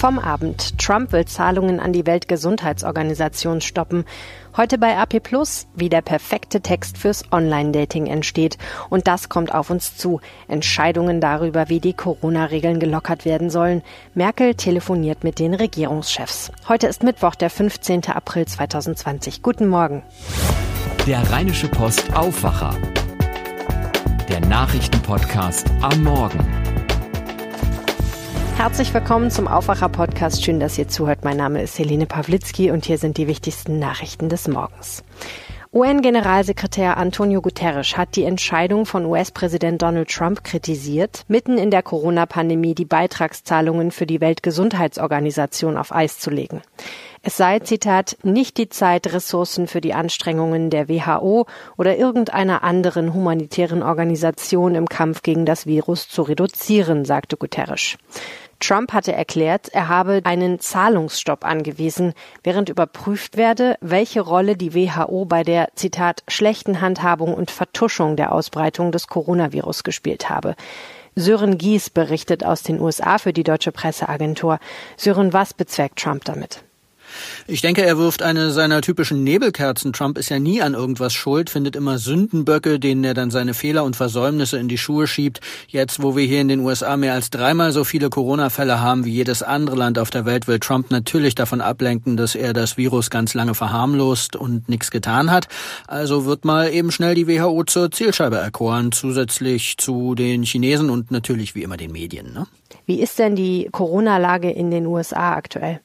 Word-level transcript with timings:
Vom 0.00 0.18
Abend. 0.18 0.78
Trump 0.78 1.12
will 1.12 1.26
Zahlungen 1.26 1.78
an 1.78 1.92
die 1.92 2.06
Weltgesundheitsorganisation 2.06 3.60
stoppen. 3.60 4.06
Heute 4.56 4.78
bei 4.78 4.96
AP 4.96 5.22
Plus, 5.22 5.66
wie 5.74 5.90
der 5.90 6.00
perfekte 6.00 6.62
Text 6.62 6.96
fürs 6.96 7.30
Online-Dating 7.30 8.06
entsteht. 8.06 8.56
Und 8.88 9.06
das 9.06 9.28
kommt 9.28 9.52
auf 9.54 9.68
uns 9.68 9.98
zu. 9.98 10.22
Entscheidungen 10.48 11.20
darüber, 11.20 11.68
wie 11.68 11.80
die 11.80 11.92
Corona-Regeln 11.92 12.80
gelockert 12.80 13.26
werden 13.26 13.50
sollen. 13.50 13.82
Merkel 14.14 14.54
telefoniert 14.54 15.22
mit 15.22 15.38
den 15.38 15.52
Regierungschefs. 15.52 16.50
Heute 16.66 16.86
ist 16.86 17.02
Mittwoch, 17.02 17.34
der 17.34 17.50
15. 17.50 18.06
April 18.06 18.46
2020. 18.46 19.42
Guten 19.42 19.68
Morgen. 19.68 20.02
Der 21.06 21.30
Rheinische 21.30 21.68
Post 21.68 22.16
Aufwacher. 22.16 22.74
Der 24.30 24.40
Nachrichtenpodcast 24.40 25.70
am 25.82 26.04
Morgen. 26.04 26.69
Herzlich 28.60 28.92
willkommen 28.92 29.30
zum 29.30 29.48
Aufwacher-Podcast. 29.48 30.44
Schön, 30.44 30.60
dass 30.60 30.76
ihr 30.76 30.86
zuhört. 30.86 31.24
Mein 31.24 31.38
Name 31.38 31.62
ist 31.62 31.78
Helene 31.78 32.04
Pawlitzki 32.04 32.70
und 32.70 32.84
hier 32.84 32.98
sind 32.98 33.16
die 33.16 33.26
wichtigsten 33.26 33.78
Nachrichten 33.78 34.28
des 34.28 34.48
Morgens. 34.48 35.02
UN-Generalsekretär 35.72 36.98
Antonio 36.98 37.40
Guterres 37.40 37.96
hat 37.96 38.16
die 38.16 38.24
Entscheidung 38.24 38.84
von 38.84 39.06
US-Präsident 39.06 39.80
Donald 39.80 40.10
Trump 40.10 40.44
kritisiert, 40.44 41.24
mitten 41.26 41.56
in 41.56 41.70
der 41.70 41.82
Corona-Pandemie 41.82 42.74
die 42.74 42.84
Beitragszahlungen 42.84 43.92
für 43.92 44.04
die 44.04 44.20
Weltgesundheitsorganisation 44.20 45.78
auf 45.78 45.94
Eis 45.94 46.18
zu 46.18 46.28
legen. 46.28 46.60
Es 47.22 47.38
sei, 47.38 47.60
Zitat, 47.60 48.18
nicht 48.24 48.58
die 48.58 48.68
Zeit, 48.68 49.10
Ressourcen 49.10 49.68
für 49.68 49.80
die 49.80 49.94
Anstrengungen 49.94 50.68
der 50.68 50.86
WHO 50.90 51.46
oder 51.78 51.96
irgendeiner 51.96 52.62
anderen 52.62 53.14
humanitären 53.14 53.82
Organisation 53.82 54.74
im 54.74 54.86
Kampf 54.86 55.22
gegen 55.22 55.46
das 55.46 55.64
Virus 55.64 56.10
zu 56.10 56.20
reduzieren, 56.20 57.06
sagte 57.06 57.38
Guterres. 57.38 57.96
Trump 58.60 58.92
hatte 58.92 59.12
erklärt, 59.12 59.68
er 59.70 59.88
habe 59.88 60.20
einen 60.24 60.60
Zahlungsstopp 60.60 61.44
angewiesen, 61.44 62.12
während 62.42 62.68
überprüft 62.68 63.36
werde, 63.36 63.76
welche 63.80 64.20
Rolle 64.20 64.56
die 64.56 64.74
WHO 64.74 65.24
bei 65.24 65.42
der, 65.42 65.70
Zitat, 65.74 66.22
schlechten 66.28 66.80
Handhabung 66.80 67.34
und 67.34 67.50
Vertuschung 67.50 68.16
der 68.16 68.32
Ausbreitung 68.32 68.92
des 68.92 69.06
Coronavirus 69.06 69.82
gespielt 69.82 70.30
habe. 70.30 70.54
Sören 71.16 71.58
Gies 71.58 71.90
berichtet 71.90 72.44
aus 72.44 72.62
den 72.62 72.80
USA 72.80 73.18
für 73.18 73.32
die 73.32 73.42
deutsche 73.42 73.72
Presseagentur. 73.72 74.60
Sören, 74.96 75.32
was 75.32 75.54
bezweckt 75.54 75.98
Trump 75.98 76.24
damit? 76.24 76.62
Ich 77.46 77.60
denke, 77.60 77.84
er 77.84 77.98
wirft 77.98 78.22
eine 78.22 78.50
seiner 78.50 78.80
typischen 78.80 79.24
Nebelkerzen. 79.24 79.92
Trump 79.92 80.18
ist 80.18 80.28
ja 80.28 80.38
nie 80.38 80.62
an 80.62 80.74
irgendwas 80.74 81.12
schuld, 81.12 81.50
findet 81.50 81.76
immer 81.76 81.98
Sündenböcke, 81.98 82.78
denen 82.78 83.04
er 83.04 83.14
dann 83.14 83.30
seine 83.30 83.54
Fehler 83.54 83.84
und 83.84 83.96
Versäumnisse 83.96 84.58
in 84.58 84.68
die 84.68 84.78
Schuhe 84.78 85.06
schiebt. 85.06 85.40
Jetzt, 85.68 86.02
wo 86.02 86.16
wir 86.16 86.24
hier 86.24 86.40
in 86.40 86.48
den 86.48 86.60
USA 86.60 86.96
mehr 86.96 87.14
als 87.14 87.30
dreimal 87.30 87.72
so 87.72 87.84
viele 87.84 88.10
Corona-Fälle 88.10 88.80
haben 88.80 89.04
wie 89.04 89.12
jedes 89.12 89.42
andere 89.42 89.76
Land 89.76 89.98
auf 89.98 90.10
der 90.10 90.24
Welt, 90.24 90.48
will 90.48 90.60
Trump 90.60 90.90
natürlich 90.90 91.34
davon 91.34 91.60
ablenken, 91.60 92.16
dass 92.16 92.34
er 92.34 92.52
das 92.52 92.76
Virus 92.76 93.10
ganz 93.10 93.34
lange 93.34 93.54
verharmlost 93.54 94.36
und 94.36 94.68
nichts 94.68 94.90
getan 94.90 95.30
hat. 95.30 95.48
Also 95.86 96.24
wird 96.24 96.44
mal 96.44 96.72
eben 96.72 96.90
schnell 96.90 97.14
die 97.14 97.26
WHO 97.26 97.64
zur 97.64 97.90
Zielscheibe 97.90 98.36
erkoren, 98.36 98.92
zusätzlich 98.92 99.76
zu 99.78 100.14
den 100.14 100.42
Chinesen 100.42 100.90
und 100.90 101.10
natürlich 101.10 101.54
wie 101.54 101.62
immer 101.62 101.76
den 101.76 101.92
Medien. 101.92 102.32
Ne? 102.32 102.46
Wie 102.86 103.00
ist 103.00 103.18
denn 103.18 103.36
die 103.36 103.68
Corona-Lage 103.70 104.50
in 104.50 104.70
den 104.70 104.86
USA 104.86 105.34
aktuell? 105.34 105.80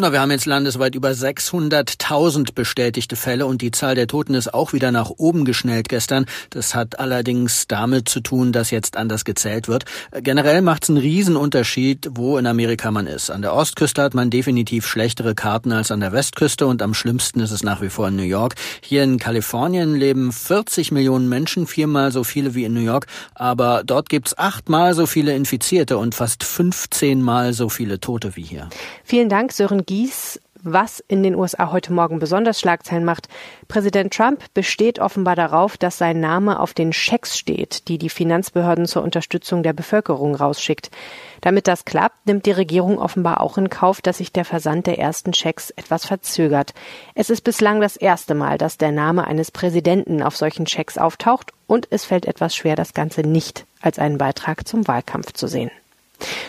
Na, 0.00 0.12
wir 0.12 0.20
haben 0.22 0.30
jetzt 0.30 0.46
landesweit 0.46 0.94
über 0.94 1.10
600.000 1.10 2.54
bestätigte 2.54 3.16
Fälle 3.16 3.44
und 3.44 3.60
die 3.60 3.70
Zahl 3.70 3.94
der 3.94 4.06
Toten 4.06 4.32
ist 4.32 4.54
auch 4.54 4.72
wieder 4.72 4.92
nach 4.92 5.10
oben 5.18 5.44
geschnellt 5.44 5.90
gestern. 5.90 6.24
Das 6.48 6.74
hat 6.74 6.98
allerdings 6.98 7.66
damit 7.68 8.08
zu 8.08 8.20
tun, 8.20 8.50
dass 8.50 8.70
jetzt 8.70 8.96
anders 8.96 9.26
gezählt 9.26 9.68
wird. 9.68 9.84
Generell 10.22 10.62
macht 10.62 10.84
es 10.84 10.88
einen 10.88 10.96
Riesenunterschied, 11.00 12.08
wo 12.12 12.38
in 12.38 12.46
Amerika 12.46 12.90
man 12.90 13.06
ist. 13.06 13.30
An 13.30 13.42
der 13.42 13.52
Ostküste 13.52 14.00
hat 14.00 14.14
man 14.14 14.30
definitiv 14.30 14.86
schlechtere 14.86 15.34
Karten 15.34 15.70
als 15.70 15.90
an 15.90 16.00
der 16.00 16.12
Westküste 16.12 16.66
und 16.66 16.80
am 16.80 16.94
schlimmsten 16.94 17.40
ist 17.40 17.50
es 17.50 17.62
nach 17.62 17.82
wie 17.82 17.90
vor 17.90 18.08
in 18.08 18.16
New 18.16 18.22
York. 18.22 18.54
Hier 18.80 19.02
in 19.02 19.18
Kalifornien 19.18 19.94
leben 19.94 20.32
40 20.32 20.92
Millionen 20.92 21.28
Menschen, 21.28 21.66
viermal 21.66 22.10
so 22.10 22.24
viele 22.24 22.54
wie 22.54 22.64
in 22.64 22.72
New 22.72 22.80
York, 22.80 23.06
aber 23.34 23.82
dort 23.84 24.08
gibt's 24.08 24.38
achtmal 24.38 24.94
so 24.94 25.04
viele 25.04 25.34
Infizierte 25.34 25.98
und 25.98 26.14
fast 26.14 26.42
15 26.42 27.20
Mal 27.20 27.52
so 27.52 27.68
viele 27.68 28.00
Tote 28.00 28.34
wie 28.36 28.44
hier. 28.44 28.70
Vielen 29.04 29.28
Dank, 29.28 29.52
Sören 29.52 29.84
Gies, 29.90 30.40
was 30.62 31.02
in 31.08 31.24
den 31.24 31.34
USA 31.34 31.72
heute 31.72 31.92
Morgen 31.92 32.20
besonders 32.20 32.60
Schlagzeilen 32.60 33.04
macht. 33.04 33.28
Präsident 33.66 34.14
Trump 34.14 34.44
besteht 34.54 35.00
offenbar 35.00 35.34
darauf, 35.34 35.76
dass 35.76 35.98
sein 35.98 36.20
Name 36.20 36.60
auf 36.60 36.74
den 36.74 36.92
Schecks 36.92 37.36
steht, 37.36 37.88
die 37.88 37.98
die 37.98 38.08
Finanzbehörden 38.08 38.86
zur 38.86 39.02
Unterstützung 39.02 39.64
der 39.64 39.72
Bevölkerung 39.72 40.36
rausschickt. 40.36 40.92
Damit 41.40 41.66
das 41.66 41.84
klappt, 41.84 42.24
nimmt 42.24 42.46
die 42.46 42.52
Regierung 42.52 43.00
offenbar 43.00 43.40
auch 43.40 43.58
in 43.58 43.68
Kauf, 43.68 44.00
dass 44.00 44.18
sich 44.18 44.32
der 44.32 44.44
Versand 44.44 44.86
der 44.86 45.00
ersten 45.00 45.34
Schecks 45.34 45.70
etwas 45.70 46.06
verzögert. 46.06 46.72
Es 47.16 47.28
ist 47.28 47.40
bislang 47.40 47.80
das 47.80 47.96
erste 47.96 48.36
Mal, 48.36 48.58
dass 48.58 48.78
der 48.78 48.92
Name 48.92 49.26
eines 49.26 49.50
Präsidenten 49.50 50.22
auf 50.22 50.36
solchen 50.36 50.68
Schecks 50.68 50.98
auftaucht 50.98 51.52
und 51.66 51.88
es 51.90 52.04
fällt 52.04 52.26
etwas 52.26 52.54
schwer, 52.54 52.76
das 52.76 52.94
Ganze 52.94 53.22
nicht 53.22 53.66
als 53.80 53.98
einen 53.98 54.18
Beitrag 54.18 54.68
zum 54.68 54.86
Wahlkampf 54.86 55.32
zu 55.32 55.48
sehen. 55.48 55.72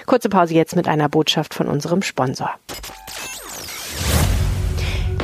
Kurze 0.06 0.30
Pause 0.30 0.54
jetzt 0.54 0.76
mit 0.76 0.88
einer 0.88 1.10
Botschaft 1.10 1.54
von 1.54 1.68
unserem 1.68 2.02
Sponsor. 2.02 2.52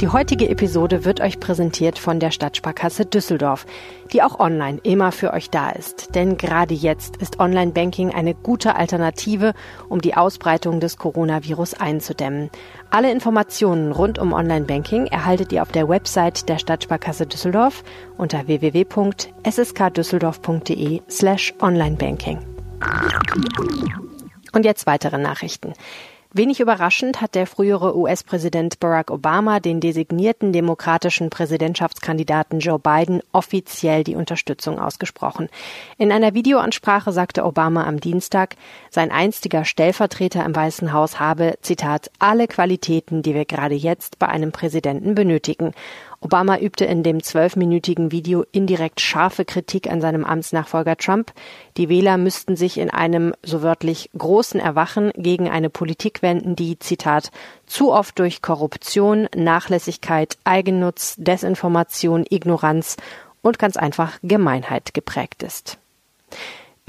Die 0.02 0.10
heutige 0.10 0.48
Episode 0.48 1.06
wird 1.06 1.22
euch 1.22 1.40
präsentiert 1.40 1.98
von 1.98 2.20
der 2.20 2.30
Stadtsparkasse 2.30 3.08
Düsseldorf, 3.08 3.66
die 4.14 4.22
auch 4.22 4.40
online 4.40 4.80
immer 4.84 5.12
für 5.12 5.34
euch 5.34 5.50
da 5.50 5.72
ist. 5.72 6.14
Denn 6.14 6.38
gerade 6.38 6.76
jetzt 6.76 7.18
ist 7.18 7.40
Online-Banking 7.40 8.14
eine 8.14 8.36
gute 8.36 8.76
Alternative, 8.76 9.56
um 9.90 10.00
die 10.00 10.16
Ausbreitung 10.16 10.80
des 10.80 10.98
Coronavirus 10.98 11.74
einzudämmen. 11.74 12.52
Alle 12.92 13.12
Informationen 13.12 13.92
rund 13.92 14.20
um 14.20 14.34
Online-Banking 14.34 15.08
erhaltet 15.08 15.52
ihr 15.52 15.64
auf 15.64 15.72
der 15.72 15.90
Website 15.90 16.48
der 16.48 16.60
Stadtsparkasse 16.60 17.26
Düsseldorf 17.26 17.84
unter 18.18 18.46
www.sskdüsseldorf.de 18.46 21.02
slash 21.10 21.56
onlinebanking. 21.60 22.38
Und 24.58 24.66
jetzt 24.66 24.88
weitere 24.88 25.20
Nachrichten. 25.20 25.74
Wenig 26.34 26.60
überraschend 26.60 27.22
hat 27.22 27.36
der 27.36 27.46
frühere 27.46 27.96
US-Präsident 27.96 28.80
Barack 28.80 29.12
Obama 29.12 29.60
den 29.60 29.80
designierten 29.80 30.52
demokratischen 30.52 31.30
Präsidentschaftskandidaten 31.30 32.60
Joe 32.60 32.80
Biden 32.80 33.22
offiziell 33.34 34.04
die 34.04 34.16
Unterstützung 34.16 34.80
ausgesprochen. 34.80 35.48
In 36.00 36.12
einer 36.12 36.34
Videoansprache 36.34 37.12
sagte 37.12 37.46
Obama 37.46 37.86
am 37.86 38.00
Dienstag, 38.00 38.56
sein 38.90 39.12
einstiger 39.12 39.64
Stellvertreter 39.64 40.44
im 40.44 40.56
Weißen 40.56 40.92
Haus 40.92 41.20
habe, 41.20 41.54
Zitat, 41.62 42.10
alle 42.18 42.48
Qualitäten, 42.48 43.22
die 43.22 43.36
wir 43.36 43.46
gerade 43.46 43.76
jetzt 43.76 44.18
bei 44.18 44.28
einem 44.28 44.52
Präsidenten 44.52 45.14
benötigen. 45.14 45.74
Obama 46.20 46.58
übte 46.58 46.86
in 46.86 47.04
dem 47.04 47.22
zwölfminütigen 47.22 48.12
Video 48.12 48.44
indirekt 48.52 49.02
scharfe 49.02 49.46
Kritik 49.46 49.90
an 49.90 50.02
seinem 50.02 50.26
Amtsnachfolger 50.26 50.98
Trump. 50.98 51.32
Die 51.78 51.90
Wähler 51.90 52.18
müssten 52.18 52.56
sich 52.56 52.80
in 52.80 52.90
einem, 52.90 53.34
so 53.44 53.62
wörtlich, 53.62 54.10
großen 54.18 54.60
Erwachen 54.60 55.12
gegen 55.16 55.48
eine 55.48 55.70
Politik 55.70 56.24
wenden, 56.24 56.56
die, 56.56 56.80
Zitat, 56.80 57.32
zu 57.68 57.94
oft 57.94 58.18
durch 58.18 58.42
Korruption, 58.42 59.28
Nachlässigkeit, 59.36 60.38
Eigennutz, 60.44 61.16
Desinformation, 61.18 62.26
Ignoranz 62.28 62.98
und 63.42 63.60
ganz 63.60 63.78
einfach 63.78 64.18
Gemeinheit 64.24 64.94
geprägt 64.94 65.44
ist. 65.44 65.78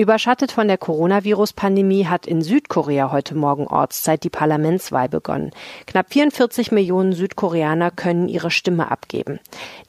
Überschattet 0.00 0.52
von 0.52 0.68
der 0.68 0.78
Coronavirus-Pandemie 0.78 2.06
hat 2.06 2.24
in 2.24 2.40
Südkorea 2.40 3.10
heute 3.10 3.34
Morgen 3.34 3.66
Ortszeit 3.66 4.22
die 4.22 4.30
Parlamentswahl 4.30 5.08
begonnen. 5.08 5.50
Knapp 5.88 6.12
44 6.12 6.70
Millionen 6.70 7.14
Südkoreaner 7.14 7.90
können 7.90 8.28
ihre 8.28 8.52
Stimme 8.52 8.92
abgeben. 8.92 9.40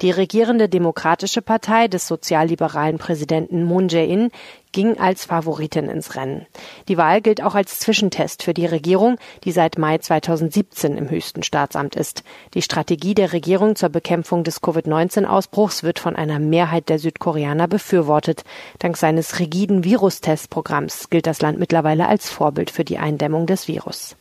Die 0.02 0.10
regierende 0.10 0.68
Demokratische 0.68 1.44
Partei 1.44 1.88
des 1.88 2.08
sozialliberalen 2.08 2.98
Präsidenten 2.98 3.64
Moon 3.64 3.88
Jae-in 3.88 4.32
ging 4.72 5.00
als 5.00 5.26
Favoritin 5.26 5.90
ins 5.90 6.16
Rennen. 6.16 6.46
Die 6.88 6.98
Wahl 6.98 7.22
gilt 7.22 7.42
auch 7.42 7.56
als 7.56 7.80
Zwischentest 7.80 8.44
für 8.44 8.54
die 8.54 8.66
Regierung, 8.66 9.18
die 9.44 9.52
seit 9.52 9.78
Mai 9.78 9.98
2017 9.98 10.98
im 10.98 11.10
höchsten 11.10 11.44
Staatsamt 11.44 11.96
ist. 11.96 12.24
Die 12.54 12.62
Strategie 12.62 13.16
der 13.16 13.34
Regierung 13.34 13.76
zur 13.76 13.90
Bekämpfung 13.90 14.44
des 14.44 14.62
Covid-19-Ausbruchs 14.62 15.84
wird 15.84 16.00
von 16.00 16.16
einer 16.16 16.40
Mehrheit 16.40 16.90
der 16.90 17.00
Südkoreaner 17.00 17.68
befürwortet. 17.68 18.44
Dank 18.80 18.98
seines 18.98 19.40
rigiden 19.40 19.84
Virustestprogramms 19.84 21.10
gilt 21.10 21.28
das 21.28 21.42
Land 21.42 21.60
mittlerweile 21.60 22.08
als 22.08 22.30
Vorbild 22.30 22.70
für 22.70 22.84
die 22.84 22.98
Eindämmung 22.98 23.48
des 23.48 23.68
Virus. 23.68 24.16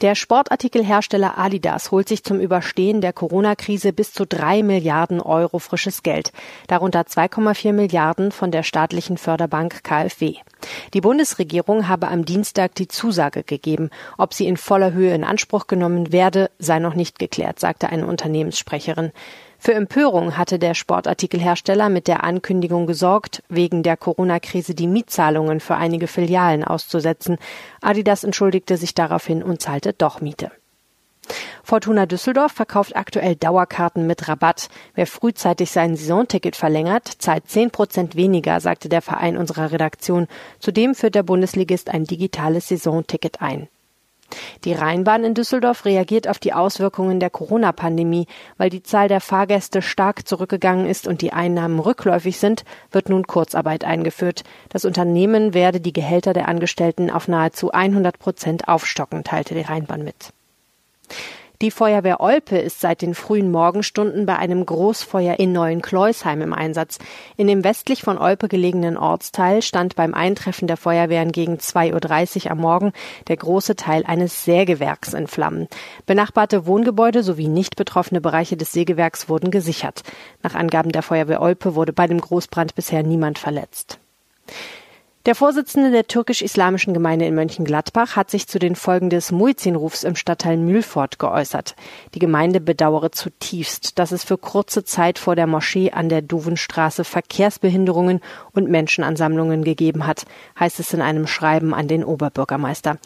Der 0.00 0.14
Sportartikelhersteller 0.14 1.36
Adidas 1.36 1.90
holt 1.90 2.08
sich 2.08 2.24
zum 2.24 2.40
Überstehen 2.40 3.02
der 3.02 3.12
Corona-Krise 3.12 3.92
bis 3.92 4.14
zu 4.14 4.24
drei 4.24 4.62
Milliarden 4.62 5.20
Euro 5.20 5.58
frisches 5.58 6.02
Geld, 6.02 6.32
darunter 6.68 7.02
2,4 7.02 7.74
Milliarden 7.74 8.32
von 8.32 8.50
der 8.50 8.62
staatlichen 8.62 9.18
Förderbank 9.18 9.84
KfW. 9.84 10.36
Die 10.94 11.02
Bundesregierung 11.02 11.86
habe 11.86 12.08
am 12.08 12.24
Dienstag 12.24 12.74
die 12.76 12.88
Zusage 12.88 13.42
gegeben. 13.42 13.90
Ob 14.16 14.32
sie 14.32 14.46
in 14.46 14.56
voller 14.56 14.94
Höhe 14.94 15.14
in 15.14 15.22
Anspruch 15.22 15.66
genommen 15.66 16.12
werde, 16.12 16.50
sei 16.58 16.78
noch 16.78 16.94
nicht 16.94 17.18
geklärt, 17.18 17.60
sagte 17.60 17.90
eine 17.90 18.06
Unternehmenssprecherin. 18.06 19.12
Für 19.62 19.74
Empörung 19.74 20.38
hatte 20.38 20.58
der 20.58 20.72
Sportartikelhersteller 20.72 21.90
mit 21.90 22.08
der 22.08 22.24
Ankündigung 22.24 22.86
gesorgt, 22.86 23.42
wegen 23.50 23.82
der 23.82 23.98
Corona-Krise 23.98 24.74
die 24.74 24.86
Mietzahlungen 24.86 25.60
für 25.60 25.76
einige 25.76 26.06
Filialen 26.06 26.64
auszusetzen. 26.64 27.36
Adidas 27.82 28.24
entschuldigte 28.24 28.78
sich 28.78 28.94
daraufhin 28.94 29.42
und 29.42 29.60
zahlte 29.60 29.92
doch 29.92 30.22
Miete. 30.22 30.50
Fortuna 31.62 32.06
Düsseldorf 32.06 32.52
verkauft 32.52 32.96
aktuell 32.96 33.36
Dauerkarten 33.36 34.06
mit 34.06 34.28
Rabatt. 34.28 34.70
Wer 34.94 35.06
frühzeitig 35.06 35.70
sein 35.70 35.94
Saisonticket 35.94 36.56
verlängert, 36.56 37.06
zahlt 37.18 37.46
10 37.46 37.70
Prozent 37.70 38.16
weniger, 38.16 38.60
sagte 38.60 38.88
der 38.88 39.02
Verein 39.02 39.36
unserer 39.36 39.72
Redaktion. 39.72 40.26
Zudem 40.58 40.94
führt 40.94 41.14
der 41.14 41.22
Bundesligist 41.22 41.90
ein 41.90 42.04
digitales 42.04 42.68
Saisonticket 42.68 43.42
ein. 43.42 43.68
Die 44.64 44.72
Rheinbahn 44.72 45.24
in 45.24 45.34
Düsseldorf 45.34 45.84
reagiert 45.84 46.28
auf 46.28 46.38
die 46.38 46.52
Auswirkungen 46.52 47.20
der 47.20 47.30
Corona-Pandemie. 47.30 48.26
Weil 48.56 48.70
die 48.70 48.82
Zahl 48.82 49.08
der 49.08 49.20
Fahrgäste 49.20 49.82
stark 49.82 50.26
zurückgegangen 50.26 50.86
ist 50.86 51.06
und 51.06 51.22
die 51.22 51.32
Einnahmen 51.32 51.78
rückläufig 51.78 52.38
sind, 52.38 52.64
wird 52.90 53.08
nun 53.08 53.26
Kurzarbeit 53.26 53.84
eingeführt. 53.84 54.44
Das 54.68 54.84
Unternehmen 54.84 55.54
werde 55.54 55.80
die 55.80 55.92
Gehälter 55.92 56.32
der 56.32 56.48
Angestellten 56.48 57.10
auf 57.10 57.28
nahezu 57.28 57.72
100 57.72 58.18
Prozent 58.18 58.68
aufstocken, 58.68 59.24
teilte 59.24 59.54
die 59.54 59.62
Rheinbahn 59.62 60.04
mit. 60.04 60.32
Die 61.62 61.70
Feuerwehr 61.70 62.20
Olpe 62.20 62.56
ist 62.56 62.80
seit 62.80 63.02
den 63.02 63.14
frühen 63.14 63.50
Morgenstunden 63.50 64.24
bei 64.24 64.36
einem 64.36 64.64
Großfeuer 64.64 65.38
in 65.38 65.52
Neuenkleusheim 65.52 66.40
im 66.40 66.54
Einsatz. 66.54 66.98
In 67.36 67.48
dem 67.48 67.64
westlich 67.64 68.00
von 68.00 68.16
Olpe 68.16 68.48
gelegenen 68.48 68.96
Ortsteil 68.96 69.60
stand 69.60 69.94
beim 69.94 70.14
Eintreffen 70.14 70.68
der 70.68 70.78
Feuerwehren 70.78 71.32
gegen 71.32 71.56
2.30 71.56 72.46
Uhr 72.46 72.52
am 72.52 72.58
Morgen 72.58 72.92
der 73.28 73.36
große 73.36 73.76
Teil 73.76 74.04
eines 74.06 74.42
Sägewerks 74.42 75.12
in 75.12 75.26
Flammen. 75.26 75.68
Benachbarte 76.06 76.64
Wohngebäude 76.64 77.22
sowie 77.22 77.48
nicht 77.48 77.76
betroffene 77.76 78.22
Bereiche 78.22 78.56
des 78.56 78.72
Sägewerks 78.72 79.28
wurden 79.28 79.50
gesichert. 79.50 80.02
Nach 80.42 80.54
Angaben 80.54 80.92
der 80.92 81.02
Feuerwehr 81.02 81.42
Olpe 81.42 81.74
wurde 81.74 81.92
bei 81.92 82.06
dem 82.06 82.22
Großbrand 82.22 82.74
bisher 82.74 83.02
niemand 83.02 83.38
verletzt. 83.38 83.98
Der 85.26 85.34
Vorsitzende 85.34 85.90
der 85.90 86.06
türkisch-islamischen 86.06 86.94
Gemeinde 86.94 87.26
in 87.26 87.34
Mönchengladbach 87.34 88.16
hat 88.16 88.30
sich 88.30 88.48
zu 88.48 88.58
den 88.58 88.74
Folgen 88.74 89.10
des 89.10 89.32
Muizzinrufs 89.32 90.02
im 90.02 90.16
Stadtteil 90.16 90.56
Mühlfort 90.56 91.18
geäußert. 91.18 91.76
Die 92.14 92.18
Gemeinde 92.18 92.58
bedauere 92.58 93.12
zutiefst, 93.12 93.98
dass 93.98 94.12
es 94.12 94.24
für 94.24 94.38
kurze 94.38 94.82
Zeit 94.82 95.18
vor 95.18 95.36
der 95.36 95.46
Moschee 95.46 95.90
an 95.90 96.08
der 96.08 96.22
Duvenstraße 96.22 97.04
Verkehrsbehinderungen 97.04 98.22
und 98.52 98.70
Menschenansammlungen 98.70 99.62
gegeben 99.62 100.06
hat, 100.06 100.24
heißt 100.58 100.80
es 100.80 100.94
in 100.94 101.02
einem 101.02 101.26
Schreiben 101.26 101.74
an 101.74 101.86
den 101.86 102.02
Oberbürgermeister. 102.02 102.96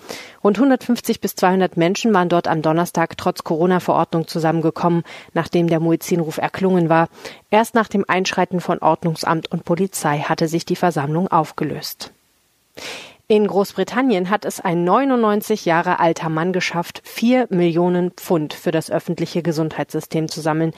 Rund 0.45 0.57
150 0.57 1.21
bis 1.21 1.35
200 1.35 1.77
Menschen 1.77 2.15
waren 2.15 2.29
dort 2.29 2.47
am 2.47 2.63
Donnerstag 2.63 3.17
trotz 3.17 3.43
Corona-Verordnung 3.43 4.29
zusammengekommen, 4.29 5.03
nachdem 5.33 5.67
der 5.67 5.81
Muizzinruf 5.81 6.39
erklungen 6.39 6.89
war. 6.89 7.09
Erst 7.51 7.75
nach 7.75 7.89
dem 7.89 8.05
Einschreiten 8.07 8.61
von 8.61 8.79
Ordnungsamt 8.79 9.51
und 9.51 9.65
Polizei 9.65 10.19
hatte 10.21 10.47
sich 10.47 10.65
die 10.65 10.77
Versammlung 10.77 11.27
aufgelöst. 11.27 12.04
In 13.27 13.47
Großbritannien 13.47 14.29
hat 14.29 14.45
es 14.45 14.61
ein 14.61 14.85
99 14.85 15.65
Jahre 15.65 15.99
alter 15.99 16.29
Mann 16.29 16.53
geschafft, 16.53 17.01
vier 17.05 17.47
Millionen 17.49 18.11
Pfund 18.11 18.53
für 18.53 18.71
das 18.71 18.91
öffentliche 18.91 19.43
Gesundheitssystem 19.43 20.29
zu 20.29 20.43
sammeln. 20.43 20.73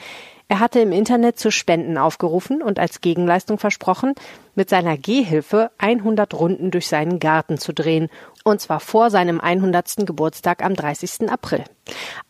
Er 0.47 0.61
hatte 0.61 0.79
im 0.79 0.93
Internet 0.93 1.37
zu 1.37 1.51
Spenden 1.51 1.97
aufgerufen 1.97 2.61
und 2.61 2.79
als 2.79 3.01
Gegenleistung 3.01 3.59
versprochen, 3.59 4.13
mit 4.55 4.69
seiner 4.69 4.97
Gehhilfe 4.97 5.71
100 5.77 6.33
Runden 6.35 6.71
durch 6.71 6.87
seinen 6.87 7.19
Garten 7.19 7.57
zu 7.57 7.73
drehen, 7.73 8.09
und 8.47 8.61
zwar 8.61 8.79
vor 8.79 9.09
seinem 9.09 9.41
100. 9.41 10.05
Geburtstag 10.05 10.63
am 10.63 10.73
30. 10.73 11.29
April. 11.29 11.65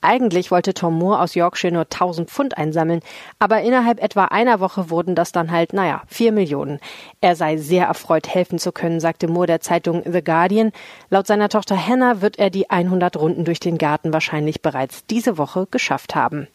Eigentlich 0.02 0.50
wollte 0.50 0.74
Tom 0.74 0.98
Moore 0.98 1.20
aus 1.20 1.36
Yorkshire 1.36 1.72
nur 1.72 1.84
1000 1.84 2.28
Pfund 2.28 2.58
einsammeln, 2.58 3.02
aber 3.38 3.62
innerhalb 3.62 4.02
etwa 4.02 4.26
einer 4.26 4.60
Woche 4.60 4.90
wurden 4.90 5.14
das 5.14 5.32
dann 5.32 5.52
halt, 5.52 5.74
naja, 5.74 6.02
vier 6.08 6.32
Millionen. 6.32 6.80
Er 7.22 7.36
sei 7.36 7.58
sehr 7.58 7.86
erfreut, 7.86 8.28
helfen 8.28 8.58
zu 8.58 8.72
können, 8.72 9.00
sagte 9.00 9.28
Moore 9.28 9.46
der 9.46 9.62
Zeitung 9.62 10.02
The 10.12 10.24
Guardian. 10.24 10.72
Laut 11.12 11.28
seiner 11.28 11.50
Tochter 11.50 11.78
Hannah 11.78 12.20
wird 12.20 12.40
er 12.40 12.50
die 12.50 12.68
100 12.68 13.16
Runden 13.16 13.46
durch 13.46 13.60
den 13.60 13.78
Garten 13.78 14.12
wahrscheinlich 14.12 14.64
bereits 14.64 15.06
diese 15.06 15.38
Woche 15.38 15.68
geschafft 15.70 16.16
haben. 16.16 16.48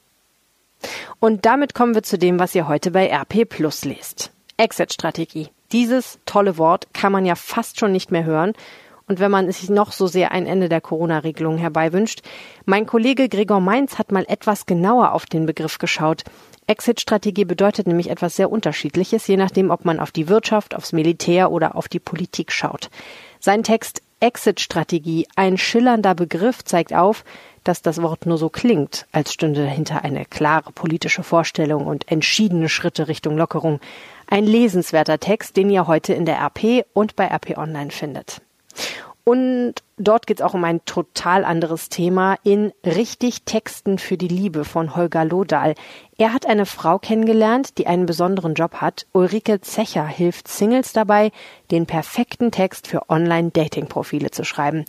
Und 1.20 1.46
damit 1.46 1.72
kommen 1.72 1.94
wir 1.94 2.02
zu 2.02 2.18
dem, 2.18 2.40
was 2.40 2.56
ihr 2.56 2.66
heute 2.66 2.90
bei 2.90 3.06
RP 3.06 3.48
Plus 3.48 3.84
lest. 3.84 4.32
Exit-Strategie. 4.56 5.50
Dieses 5.70 6.18
tolle 6.26 6.58
Wort 6.58 6.92
kann 6.92 7.12
man 7.12 7.24
ja 7.24 7.36
fast 7.36 7.78
schon 7.78 7.92
nicht 7.92 8.10
mehr 8.10 8.24
hören. 8.24 8.54
Und 9.06 9.20
wenn 9.20 9.30
man 9.30 9.50
sich 9.50 9.68
noch 9.68 9.92
so 9.92 10.06
sehr 10.06 10.32
ein 10.32 10.46
Ende 10.46 10.68
der 10.68 10.80
Corona-Regelung 10.80 11.58
herbeiwünscht, 11.58 12.22
mein 12.64 12.86
Kollege 12.86 13.28
Gregor 13.28 13.60
Mainz 13.60 13.98
hat 13.98 14.12
mal 14.12 14.24
etwas 14.28 14.66
genauer 14.66 15.12
auf 15.12 15.26
den 15.26 15.46
Begriff 15.46 15.78
geschaut. 15.78 16.24
Exit-Strategie 16.66 17.44
bedeutet 17.44 17.86
nämlich 17.86 18.08
etwas 18.08 18.36
sehr 18.36 18.50
Unterschiedliches, 18.50 19.26
je 19.26 19.36
nachdem, 19.36 19.70
ob 19.70 19.84
man 19.84 19.98
auf 19.98 20.12
die 20.12 20.28
Wirtschaft, 20.28 20.74
aufs 20.74 20.92
Militär 20.92 21.50
oder 21.50 21.76
auf 21.76 21.88
die 21.88 21.98
Politik 21.98 22.52
schaut. 22.52 22.88
Sein 23.40 23.64
Text 23.64 24.02
Exit-Strategie, 24.20 25.26
ein 25.34 25.58
schillernder 25.58 26.14
Begriff, 26.14 26.64
zeigt 26.64 26.94
auf, 26.94 27.24
dass 27.64 27.82
das 27.82 28.00
Wort 28.02 28.24
nur 28.26 28.38
so 28.38 28.48
klingt, 28.48 29.06
als 29.10 29.32
stünde 29.32 29.64
dahinter 29.64 30.04
eine 30.04 30.24
klare 30.24 30.70
politische 30.70 31.24
Vorstellung 31.24 31.86
und 31.86 32.10
entschiedene 32.10 32.68
Schritte 32.68 33.08
Richtung 33.08 33.36
Lockerung. 33.36 33.80
Ein 34.28 34.46
lesenswerter 34.46 35.18
Text, 35.18 35.56
den 35.56 35.70
ihr 35.70 35.88
heute 35.88 36.14
in 36.14 36.24
der 36.24 36.38
RP 36.38 36.86
und 36.92 37.16
bei 37.16 37.26
RP 37.26 37.58
Online 37.58 37.90
findet. 37.90 38.40
Und 39.24 39.74
dort 39.98 40.26
geht 40.26 40.40
es 40.40 40.44
auch 40.44 40.54
um 40.54 40.64
ein 40.64 40.84
total 40.84 41.44
anderes 41.44 41.88
Thema 41.88 42.36
in 42.42 42.72
Richtig 42.84 43.44
Texten 43.44 43.98
für 43.98 44.16
die 44.16 44.28
Liebe 44.28 44.64
von 44.64 44.96
Holger 44.96 45.24
Lodahl. 45.24 45.74
Er 46.18 46.32
hat 46.32 46.46
eine 46.46 46.66
Frau 46.66 46.98
kennengelernt, 46.98 47.78
die 47.78 47.86
einen 47.86 48.06
besonderen 48.06 48.54
Job 48.54 48.74
hat. 48.76 49.06
Ulrike 49.12 49.60
Zecher 49.60 50.06
hilft 50.06 50.48
Singles 50.48 50.92
dabei, 50.92 51.30
den 51.70 51.86
perfekten 51.86 52.50
Text 52.50 52.88
für 52.88 53.08
Online-Dating-Profile 53.08 54.32
zu 54.32 54.44
schreiben. 54.44 54.84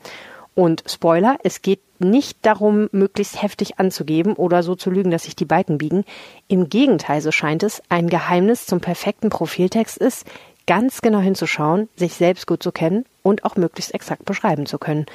Und 0.56 0.84
Spoiler, 0.88 1.38
es 1.44 1.62
geht 1.62 1.80
nicht 2.00 2.38
darum, 2.44 2.88
möglichst 2.92 3.42
heftig 3.42 3.80
anzugeben 3.80 4.34
oder 4.34 4.62
so 4.62 4.76
zu 4.76 4.92
lügen, 4.92 5.10
dass 5.10 5.24
sich 5.24 5.36
die 5.36 5.46
Balken 5.46 5.80
biegen. 5.80 6.06
Im 6.48 6.70
Gegenteil, 6.70 7.22
so 7.22 7.32
scheint 7.32 7.64
es, 7.64 7.82
ein 7.90 8.08
Geheimnis 8.08 8.66
zum 8.68 8.80
perfekten 8.80 9.30
Profiltext 9.30 9.98
ist, 9.98 10.26
ganz 10.68 11.02
genau 11.02 11.20
hinzuschauen, 11.20 11.90
sich 11.96 12.14
selbst 12.16 12.48
gut 12.48 12.64
zu 12.64 12.72
kennen 12.72 13.06
und 13.22 13.46
auch 13.46 13.56
möglichst 13.56 13.94
exakt 13.94 14.26
beschreiben 14.26 14.66
zu 14.66 14.78
können. 14.78 15.06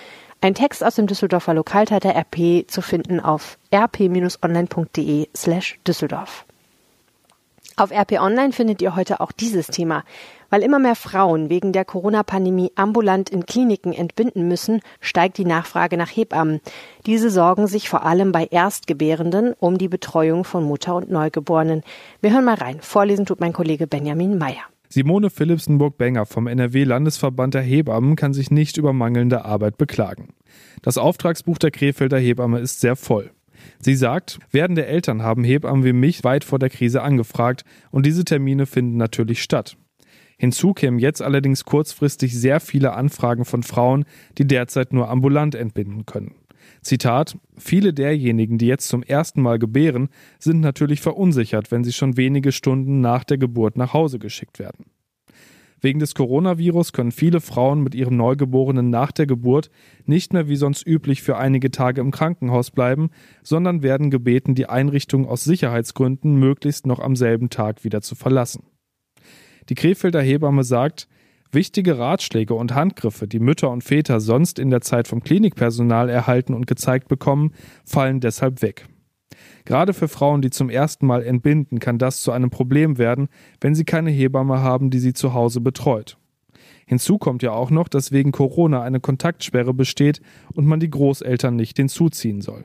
Ein 0.41 0.55
Text 0.55 0.85
aus 0.85 0.95
dem 0.95 1.07
Düsseldorfer 1.07 1.55
Lokalteil 1.55 2.01
der 2.01 2.15
RP 2.15 2.71
zu 2.71 2.81
finden 2.81 3.19
auf 3.19 3.59
rp-online.de 3.75 5.29
slash 5.35 5.79
Düsseldorf. 5.87 6.45
Auf 7.79 7.93
RP 7.93 8.21
Online 8.21 8.53
findet 8.53 8.83
ihr 8.83 8.97
heute 8.97 9.21
auch 9.21 9.31
dieses 9.31 9.69
Thema. 9.69 10.03
Weil 10.51 10.63
immer 10.63 10.79
mehr 10.79 10.97
Frauen 10.97 11.49
wegen 11.49 11.73
der 11.73 11.85
Corona-Pandemie 11.85 12.73
ambulant 12.75 13.31
in 13.31 13.47
Kliniken 13.47 13.93
entbinden 13.93 14.49
müssen, 14.49 14.81
steigt 15.01 15.39
die 15.39 15.45
Nachfrage 15.45 15.97
nach 15.97 16.09
Hebammen. 16.09 16.61
Diese 17.07 17.31
sorgen 17.31 17.67
sich 17.67 17.89
vor 17.89 18.05
allem 18.05 18.33
bei 18.33 18.47
Erstgebärenden 18.47 19.55
um 19.61 19.79
die 19.79 19.89
Betreuung 19.89 20.45
von 20.45 20.65
Mutter 20.65 20.97
und 20.97 21.11
Neugeborenen. 21.11 21.85
Wir 22.21 22.33
hören 22.33 22.47
mal 22.47 22.55
rein. 22.55 22.81
Vorlesen 22.81 23.27
tut 23.27 23.41
mein 23.41 23.53
Kollege 23.53 23.87
Benjamin 23.87 24.39
Meyer. 24.39 24.65
Simone 24.91 25.29
Philipsenburg-Benger 25.29 26.25
vom 26.25 26.47
NRW-Landesverband 26.47 27.55
der 27.55 27.63
Hebammen 27.63 28.17
kann 28.17 28.33
sich 28.33 28.51
nicht 28.51 28.79
über 28.79 28.95
mangelnde 28.95 29.45
Arbeit 29.45 29.77
beklagen. 29.77 30.29
Das 30.81 30.97
Auftragsbuch 30.97 31.59
der 31.59 31.71
Krefelder 31.71 32.19
Hebamme 32.19 32.61
ist 32.61 32.81
sehr 32.81 32.97
voll. 32.97 33.31
Sie 33.81 33.95
sagt, 33.95 34.39
werdende 34.51 34.87
Eltern 34.87 35.23
haben 35.23 35.45
Hebammen 35.45 35.85
wie 35.85 35.93
mich 35.93 36.25
weit 36.25 36.45
vor 36.45 36.59
der 36.59 36.71
Krise 36.71 37.03
angefragt 37.03 37.65
und 37.91 38.07
diese 38.07 38.25
Termine 38.25 38.67
finden 38.67 38.97
natürlich 38.97 39.43
statt. 39.43 39.77
Hinzu 40.39 40.73
kämen 40.73 41.01
jetzt 41.01 41.21
allerdings 41.21 41.65
kurzfristig 41.65 42.39
sehr 42.39 42.61
viele 42.61 42.93
Anfragen 42.95 43.45
von 43.45 43.63
Frauen, 43.65 44.05
die 44.39 44.47
derzeit 44.47 44.93
nur 44.93 45.11
ambulant 45.11 45.55
entbinden 45.55 46.07
können. 46.07 46.37
Zitat, 46.89 47.37
viele 47.59 47.93
derjenigen, 47.93 48.57
die 48.57 48.67
jetzt 48.67 48.89
zum 48.89 49.03
ersten 49.03 49.43
Mal 49.43 49.59
gebären, 49.59 50.09
sind 50.39 50.61
natürlich 50.61 51.03
verunsichert, 51.03 51.71
wenn 51.71 51.85
sie 51.85 51.93
schon 51.93 52.17
wenige 52.17 52.51
Stunden 52.51 53.01
nach 53.01 53.25
der 53.25 53.37
Geburt 53.37 53.77
nach 53.77 53.93
Hause 53.93 54.19
geschickt 54.19 54.59
werden. 54.59 54.87
Wegen 55.81 56.01
des 56.01 56.15
Coronavirus 56.15 56.93
können 56.93 57.13
viele 57.13 57.41
Frauen 57.41 57.83
mit 57.83 57.95
ihrem 57.95 58.17
Neugeborenen 58.17 58.89
nach 58.89 59.13
der 59.13 59.27
Geburt 59.27 59.71
nicht 60.07 60.33
mehr 60.33 60.49
wie 60.49 60.57
sonst 60.57 60.87
üblich 60.87 61.23
für 61.23 61.37
einige 61.37 61.71
Tage 61.71 62.01
im 62.01 62.11
Krankenhaus 62.11 62.71
bleiben, 62.71 63.11
sondern 63.43 63.83
werden 63.83 64.11
gebeten, 64.11 64.55
die 64.55 64.69
Einrichtung 64.69 65.29
aus 65.29 65.45
Sicherheitsgründen 65.45 66.37
möglichst 66.37 66.87
noch 66.87 67.01
am 67.01 67.15
selben 67.15 67.51
Tag 67.51 67.85
wieder 67.85 68.01
zu 68.01 68.15
verlassen. 68.15 68.65
Die 69.69 69.75
Krefelder 69.75 70.23
Hebamme 70.23 70.65
sagt, 70.65 71.07
Wichtige 71.51 71.99
Ratschläge 71.99 72.55
und 72.55 72.75
Handgriffe, 72.75 73.27
die 73.27 73.41
Mütter 73.41 73.71
und 73.71 73.83
Väter 73.83 74.21
sonst 74.21 74.59
in 74.59 74.71
der 74.71 74.83
Zeit 74.83 75.09
vom 75.09 75.23
Klinikpersonal 75.23 76.11
erhalten 76.11 76.53
und 76.53 76.67
gezeigt 76.67 77.09
bekommen, 77.09 77.53
fallen 77.85 78.21
deshalb 78.21 78.61
weg. 78.61 78.87
Gerade 79.65 79.95
für 79.95 80.09
Frauen, 80.09 80.43
die 80.43 80.51
zum 80.51 80.71
ersten 80.71 81.07
Mal 81.07 81.23
entbinden, 81.23 81.79
kann 81.79 81.99
das 81.99 82.23
zu 82.23 82.33
einem 82.33 82.51
Problem 82.51 82.99
werden, 82.99 83.29
wenn 83.61 83.75
sie 83.75 83.85
keine 83.85 84.11
Hebamme 84.11 84.61
haben, 84.61 84.91
die 84.91 84.99
sie 84.99 85.13
zu 85.13 85.35
Hause 85.35 85.61
betreut. 85.61 86.19
Hinzu 86.87 87.19
kommt 87.19 87.43
ja 87.43 87.53
auch 87.53 87.71
noch, 87.71 87.89
dass 87.89 88.13
wegen 88.13 88.33
Corona 88.33 88.83
eine 88.83 89.01
Kontaktsperre 89.01 89.75
besteht 89.75 90.21
und 90.55 90.67
man 90.67 90.81
die 90.81 90.91
Großeltern 90.91 91.55
nicht 91.55 91.77
hinzuziehen 91.77 92.41
soll. 92.41 92.65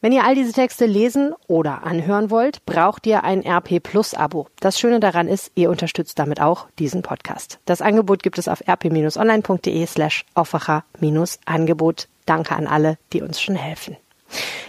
Wenn 0.00 0.12
ihr 0.12 0.24
all 0.24 0.36
diese 0.36 0.52
Texte 0.52 0.86
lesen 0.86 1.34
oder 1.48 1.82
anhören 1.82 2.30
wollt, 2.30 2.64
braucht 2.64 3.04
ihr 3.04 3.24
ein 3.24 3.44
RP 3.44 3.82
Plus 3.82 4.14
Abo. 4.14 4.46
Das 4.60 4.78
Schöne 4.78 5.00
daran 5.00 5.26
ist, 5.26 5.50
ihr 5.56 5.70
unterstützt 5.70 6.20
damit 6.20 6.40
auch 6.40 6.68
diesen 6.78 7.02
Podcast. 7.02 7.58
Das 7.64 7.82
Angebot 7.82 8.22
gibt 8.22 8.38
es 8.38 8.46
auf 8.46 8.62
rp-online.de 8.68 9.86
slash 9.86 10.24
Aufwacher-Angebot. 10.34 12.06
Danke 12.26 12.54
an 12.54 12.68
alle, 12.68 12.96
die 13.12 13.22
uns 13.22 13.40
schon 13.40 13.56
helfen. 13.56 13.96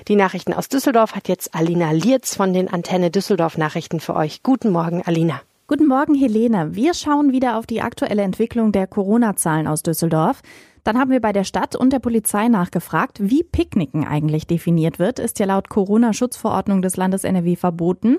Die 0.08 0.16
Nachrichten 0.16 0.54
aus 0.54 0.68
Düsseldorf 0.68 1.14
hat 1.14 1.28
jetzt 1.28 1.54
Alina 1.54 1.92
Lierz 1.92 2.36
von 2.36 2.52
den 2.52 2.68
Antenne 2.68 3.12
Düsseldorf 3.12 3.56
Nachrichten 3.56 4.00
für 4.00 4.16
euch. 4.16 4.42
Guten 4.42 4.72
Morgen, 4.72 5.04
Alina. 5.06 5.42
Guten 5.68 5.86
Morgen, 5.86 6.16
Helene. 6.16 6.74
Wir 6.74 6.96
schauen 6.96 7.32
wieder 7.32 7.56
auf 7.56 7.68
die 7.68 7.82
aktuelle 7.82 8.24
Entwicklung 8.24 8.72
der 8.72 8.88
Corona-Zahlen 8.88 9.68
aus 9.68 9.84
Düsseldorf. 9.84 10.42
Dann 10.84 10.98
haben 10.98 11.12
wir 11.12 11.22
bei 11.22 11.34
der 11.34 11.44
Stadt 11.44 11.76
und 11.76 11.94
der 11.94 12.00
Polizei 12.00 12.48
nachgefragt, 12.48 13.20
wie 13.22 13.44
Picknicken 13.44 14.06
eigentlich 14.06 14.48
definiert 14.48 15.00
wird. 15.00 15.20
Ist 15.20 15.40
ja 15.40 15.46
laut 15.46 15.70
Corona-Schutzverordnung 15.70 16.82
des 16.82 16.98
Landes 16.98 17.24
NRW 17.24 17.56
verboten. 17.56 18.18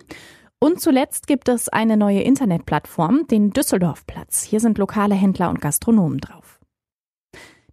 Und 0.59 0.81
zuletzt 0.81 1.26
gibt 1.26 1.49
es 1.49 1.71
eine 1.71 1.97
neue 1.97 2.21
Internetplattform, 2.21 3.26
den 3.29 3.50
Düsseldorfplatz. 3.50 4.43
Hier 4.43 4.61
sind 4.61 4.76
lokale 4.76 5.14
Händler 5.14 5.49
und 5.49 5.61
Gastronomen 5.61 6.19
drauf. 6.19 6.61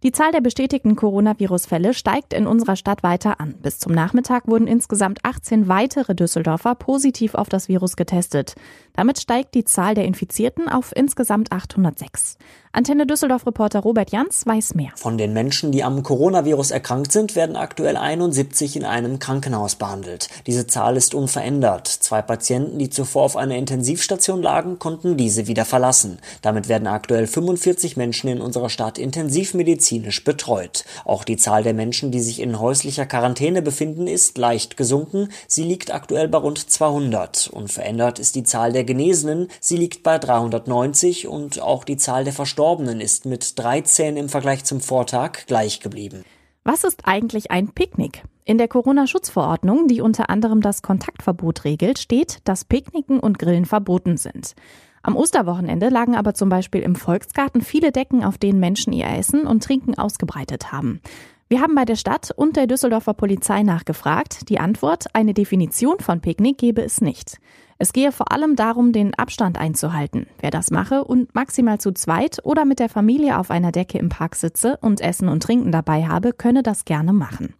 Die 0.03 0.11
Zahl 0.11 0.31
der 0.31 0.41
bestätigten 0.41 0.95
Coronavirus-Fälle 0.95 1.95
steigt 1.95 2.33
in 2.33 2.45
unserer 2.45 2.75
Stadt 2.75 3.01
weiter 3.01 3.41
an. 3.41 3.55
Bis 3.61 3.79
zum 3.79 3.93
Nachmittag 3.93 4.47
wurden 4.47 4.67
insgesamt 4.67 5.19
18 5.23 5.67
weitere 5.67 6.13
Düsseldorfer 6.13 6.75
positiv 6.75 7.33
auf 7.33 7.49
das 7.49 7.67
Virus 7.67 7.95
getestet. 7.95 8.53
Damit 8.93 9.19
steigt 9.19 9.55
die 9.55 9.65
Zahl 9.65 9.95
der 9.95 10.05
Infizierten 10.05 10.69
auf 10.69 10.95
insgesamt 10.95 11.51
806. 11.51 12.37
Antenne 12.77 13.07
Düsseldorf-Reporter 13.07 13.79
Robert 13.79 14.11
Jans 14.11 14.45
weiß 14.45 14.75
mehr. 14.75 14.91
Von 14.97 15.17
den 15.17 15.33
Menschen, 15.33 15.71
die 15.71 15.83
am 15.83 16.03
Coronavirus 16.03 16.69
erkrankt 16.69 17.11
sind, 17.11 17.35
werden 17.35 17.55
aktuell 17.55 17.97
71 17.97 18.75
in 18.75 18.85
einem 18.85 19.17
Krankenhaus 19.17 19.77
behandelt. 19.77 20.29
Diese 20.45 20.67
Zahl 20.67 20.95
ist 20.95 21.15
unverändert. 21.15 21.87
Zwei 21.87 22.21
Patienten, 22.21 22.77
die 22.77 22.91
zuvor 22.91 23.23
auf 23.23 23.35
einer 23.35 23.55
Intensivstation 23.55 24.43
lagen, 24.43 24.77
konnten 24.77 25.17
diese 25.17 25.47
wieder 25.47 25.65
verlassen. 25.65 26.19
Damit 26.43 26.69
werden 26.69 26.87
aktuell 26.87 27.25
45 27.25 27.97
Menschen 27.97 28.27
in 28.27 28.41
unserer 28.41 28.69
Stadt 28.69 28.99
intensivmedizinisch 28.99 30.23
betreut. 30.23 30.85
Auch 31.03 31.23
die 31.23 31.37
Zahl 31.37 31.63
der 31.63 31.73
Menschen, 31.73 32.11
die 32.11 32.19
sich 32.19 32.39
in 32.39 32.59
häuslicher 32.59 33.07
Quarantäne 33.07 33.63
befinden, 33.63 34.05
ist 34.05 34.37
leicht 34.37 34.77
gesunken. 34.77 35.29
Sie 35.47 35.63
liegt 35.63 35.91
aktuell 35.91 36.27
bei 36.27 36.37
rund 36.37 36.69
200. 36.69 37.49
Unverändert 37.51 38.19
ist 38.19 38.35
die 38.35 38.43
Zahl 38.43 38.71
der 38.71 38.83
Genesenen. 38.83 39.47
Sie 39.59 39.77
liegt 39.77 40.03
bei 40.03 40.19
390 40.19 41.27
und 41.27 41.59
auch 41.59 41.83
die 41.83 41.97
Zahl 41.97 42.23
der 42.23 42.33
Verstorbenen 42.33 42.66
Verstorbenen 42.67 42.99
ist 42.99 43.25
mit 43.25 43.57
13 43.57 44.17
im 44.17 44.27
Vergleich 44.27 44.65
zum 44.65 44.81
Vortag 44.81 45.45
gleich 45.47 45.79
geblieben. 45.79 46.25
Was 46.65 46.83
ist 46.83 47.03
eigentlich 47.05 47.49
ein 47.49 47.69
Picknick? 47.69 48.23
In 48.43 48.57
der 48.57 48.67
Corona-Schutzverordnung, 48.67 49.87
die 49.87 50.01
unter 50.01 50.29
anderem 50.29 50.59
das 50.59 50.81
Kontaktverbot 50.81 51.63
regelt, 51.63 51.97
steht, 51.97 52.39
dass 52.43 52.65
Picknicken 52.65 53.21
und 53.21 53.39
Grillen 53.39 53.63
verboten 53.63 54.17
sind. 54.17 54.53
Am 55.01 55.15
Osterwochenende 55.15 55.87
lagen 55.87 56.17
aber 56.17 56.33
zum 56.33 56.49
Beispiel 56.49 56.81
im 56.81 56.97
Volksgarten 56.97 57.61
viele 57.61 57.93
Decken, 57.93 58.25
auf 58.25 58.37
denen 58.37 58.59
Menschen 58.59 58.91
ihr 58.91 59.07
Essen 59.07 59.47
und 59.47 59.63
Trinken 59.63 59.97
ausgebreitet 59.97 60.73
haben. 60.73 60.99
Wir 61.49 61.61
haben 61.61 61.75
bei 61.75 61.85
der 61.85 61.95
Stadt 61.95 62.31
und 62.35 62.57
der 62.57 62.67
Düsseldorfer 62.67 63.13
Polizei 63.13 63.63
nachgefragt. 63.63 64.49
Die 64.49 64.59
Antwort, 64.59 65.05
eine 65.13 65.33
Definition 65.33 65.99
von 65.99 66.19
Picknick 66.19 66.57
gebe 66.57 66.81
es 66.81 66.99
nicht. 66.99 67.39
Es 67.77 67.93
gehe 67.93 68.11
vor 68.11 68.33
allem 68.33 68.57
darum, 68.57 68.91
den 68.91 69.13
Abstand 69.13 69.57
einzuhalten. 69.57 70.27
Wer 70.39 70.51
das 70.51 70.71
mache 70.71 71.05
und 71.05 71.33
maximal 71.35 71.79
zu 71.79 71.93
zweit 71.93 72.39
oder 72.43 72.65
mit 72.65 72.79
der 72.79 72.89
Familie 72.89 73.37
auf 73.37 73.49
einer 73.49 73.71
Decke 73.71 73.97
im 73.97 74.09
Park 74.09 74.35
sitze 74.35 74.77
und 74.81 74.99
Essen 74.99 75.29
und 75.29 75.41
Trinken 75.41 75.71
dabei 75.71 76.05
habe, 76.05 76.33
könne 76.33 76.63
das 76.63 76.83
gerne 76.83 77.13
machen. 77.13 77.53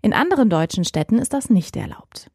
In 0.00 0.14
anderen 0.14 0.48
deutschen 0.48 0.84
Städten 0.84 1.18
ist 1.18 1.34
das 1.34 1.50
nicht 1.50 1.76
erlaubt. 1.76 2.30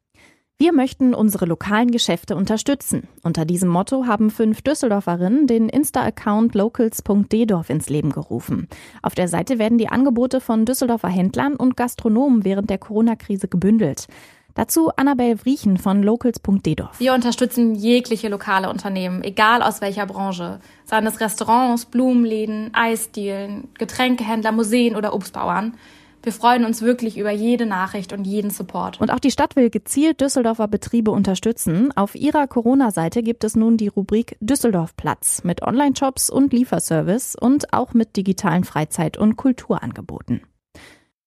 Wir 0.62 0.74
möchten 0.74 1.13
unsere 1.13 1.46
lokalen 1.46 1.89
Geschäfte 1.89 2.36
unterstützen. 2.36 3.08
Unter 3.24 3.46
diesem 3.46 3.70
Motto 3.70 4.08
haben 4.08 4.30
fünf 4.30 4.62
Düsseldorferinnen 4.62 5.48
den 5.48 5.70
Insta-Account 5.70 6.54
locals.ddorf 6.54 7.70
ins 7.70 7.88
Leben 7.88 8.12
gerufen. 8.12 8.68
Auf 9.01 9.16
der 9.16 9.30
Seite 9.30 9.58
werden 9.58 9.78
die 9.78 9.88
Angebote 9.88 10.42
von 10.42 10.66
Düsseldorfer 10.66 11.08
Händlern 11.08 11.56
und 11.56 11.78
Gastronomen 11.78 12.44
während 12.44 12.70
der 12.70 12.78
Corona-Krise 12.78 13.48
gebündelt. 13.48 14.08
Dazu 14.54 14.92
Annabel 14.98 15.38
Vriechen 15.38 15.78
von 15.78 16.04
locals.ddorf. 16.04 17.00
Wir 17.00 17.13
unterstützen 17.13 17.75
jegliche 17.75 18.28
lokale 18.28 18.70
Unternehmen, 18.70 19.24
egal 19.24 19.63
aus 19.63 19.80
welcher 19.80 20.08
Branche. 20.08 20.60
Seien 20.84 21.08
es 21.08 21.22
Restaurants, 21.22 21.86
Blumenläden, 21.86 22.72
Eisdielen, 22.74 23.70
Getränkehändler, 23.78 24.51
Museen 24.51 24.98
oder 24.98 25.13
Obstbauern. 25.13 25.75
Wir 26.21 26.33
freuen 26.33 26.65
uns 26.65 26.81
wirklich 26.81 27.17
über 27.17 27.31
jede 27.31 27.65
Nachricht 27.65 28.11
und 28.11 28.25
jeden 28.25 28.51
Support. 28.51 28.99
Und 28.99 29.11
auch 29.11 29.19
die 29.19 29.31
Stadt 29.31 29.55
will 29.55 29.69
gezielt 29.69 30.19
Düsseldorfer 30.19 30.67
Betriebe 30.67 31.11
unterstützen. 31.11 31.91
Auf 31.95 32.15
ihrer 32.15 32.45
Corona-Seite 32.47 33.23
gibt 33.23 33.43
es 33.43 33.55
nun 33.55 33.77
die 33.77 33.88
Rubrik 33.88 34.35
Düsseldorf 34.41 34.97
Platz 34.97 35.43
mit 35.43 35.61
Online-Shops 35.61 36.29
und 36.29 36.51
Lieferservice 36.51 37.35
und 37.35 37.73
auch 37.73 37.93
mit 37.93 38.17
digitalen 38.17 38.65
Freizeit- 38.65 39.17
und 39.17 39.38
Kulturangeboten. 39.38 40.41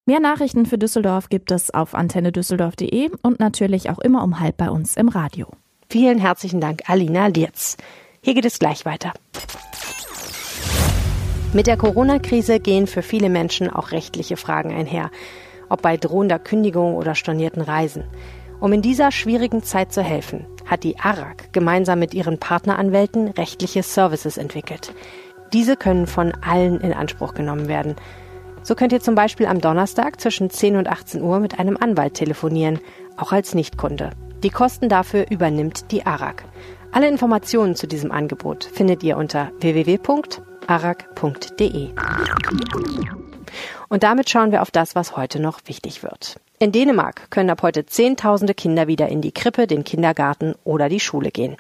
Mehr 0.05 0.21
Nachrichten 0.21 0.67
für 0.67 0.79
Düsseldorf 0.79 1.29
gibt 1.29 1.51
es 1.53 1.73
auf 1.73 1.95
antennedüsseldorf.de 1.95 3.11
und 3.23 3.41
natürlich 3.41 3.89
auch 3.89 4.01
immer 4.01 4.23
um 4.25 4.41
halb 4.41 4.57
bei 4.57 4.69
uns 4.69 4.97
im 4.97 5.09
Radio. 5.09 5.47
Vielen 5.89 6.19
herzlichen 6.19 6.61
Dank, 6.61 6.83
Alina 6.89 7.29
Lierz. 7.29 7.77
Hier 8.21 8.35
geht 8.35 8.45
es 8.45 8.59
gleich 8.59 8.85
weiter. 8.85 9.13
Mit 11.53 11.67
der 11.67 11.77
Corona-Krise 11.77 12.61
gehen 12.61 12.87
für 12.87 13.03
viele 13.03 13.29
Menschen 13.29 13.71
auch 13.71 13.93
rechtliche 13.93 14.37
Fragen 14.37 14.73
einher, 14.73 15.11
ob 15.69 15.83
bei 15.83 15.97
drohender 15.97 16.39
Kündigung 16.39 16.95
oder 16.97 17.15
stornierten 17.15 17.63
Reisen. 17.63 18.05
Um 18.61 18.73
in 18.73 18.83
dieser 18.83 19.11
schwierigen 19.11 19.63
Zeit 19.63 19.93
zu 19.93 20.03
helfen, 20.03 20.47
hat 20.67 20.85
die 20.85 20.99
ARAG 20.99 21.53
gemeinsam 21.53 21.99
mit 21.99 22.15
ihren 22.15 22.39
Partneranwälten 22.39 23.29
rechtliche 23.29 23.83
Services 23.83 24.39
entwickelt. 24.39 24.95
Diese 25.53 25.77
können 25.77 26.07
von 26.07 26.33
allen 26.41 26.81
in 26.81 26.93
Anspruch 26.93 27.35
genommen 27.35 27.69
werden– 27.69 27.97
so 28.63 28.75
könnt 28.77 28.93
ihr 28.93 29.01
zum 29.01 29.15
Beispiel 29.15 29.47
am 29.47 29.61
Donnerstag 29.61 30.21
zwischen 30.21 30.49
10 30.49 30.77
und 30.77 30.89
18 30.89 31.23
Uhr 31.23 31.41
mit 31.41 31.59
einem 31.59 31.77
Anwalt 31.77 32.15
telefonieren, 32.15 32.79
auch 33.17 33.33
als 33.33 33.55
Nichtkunde. 33.55 34.11
Die 34.43 34.51
Kosten 34.51 34.89
dafür 34.89 35.27
übernimmt 35.31 35.91
die 35.91 36.07
ARAG. 36.07 36.45
Alle 36.93 37.09
Informationen 37.09 37.75
zu 37.75 37.87
diesem 37.87 38.13
Angebot 38.13 38.65
findet 38.65 39.03
ihr 39.03 39.17
unter 39.17 39.51
www.arag.de. 40.67 41.91
Und 43.89 44.03
damit 44.03 44.31
schauen 44.31 44.53
wir 44.53 44.63
auf 44.63 44.71
das, 44.71 44.95
was 44.95 45.17
heute 45.17 45.39
noch 45.41 45.61
wichtig 45.67 46.03
wird. 46.03 46.41
In 46.59 46.71
Dänemark 46.71 47.29
können 47.31 47.51
ab 47.51 47.63
heute 47.63 47.85
Zehntausende 47.87 48.55
Kinder 48.55 48.87
wieder 48.87 49.09
in 49.09 49.21
die 49.21 49.33
Krippe, 49.33 49.67
den 49.67 49.83
Kindergarten 49.83 50.55
oder 50.63 50.89
die 50.89 51.01
Schule 51.01 51.33
gehen. 51.33 51.57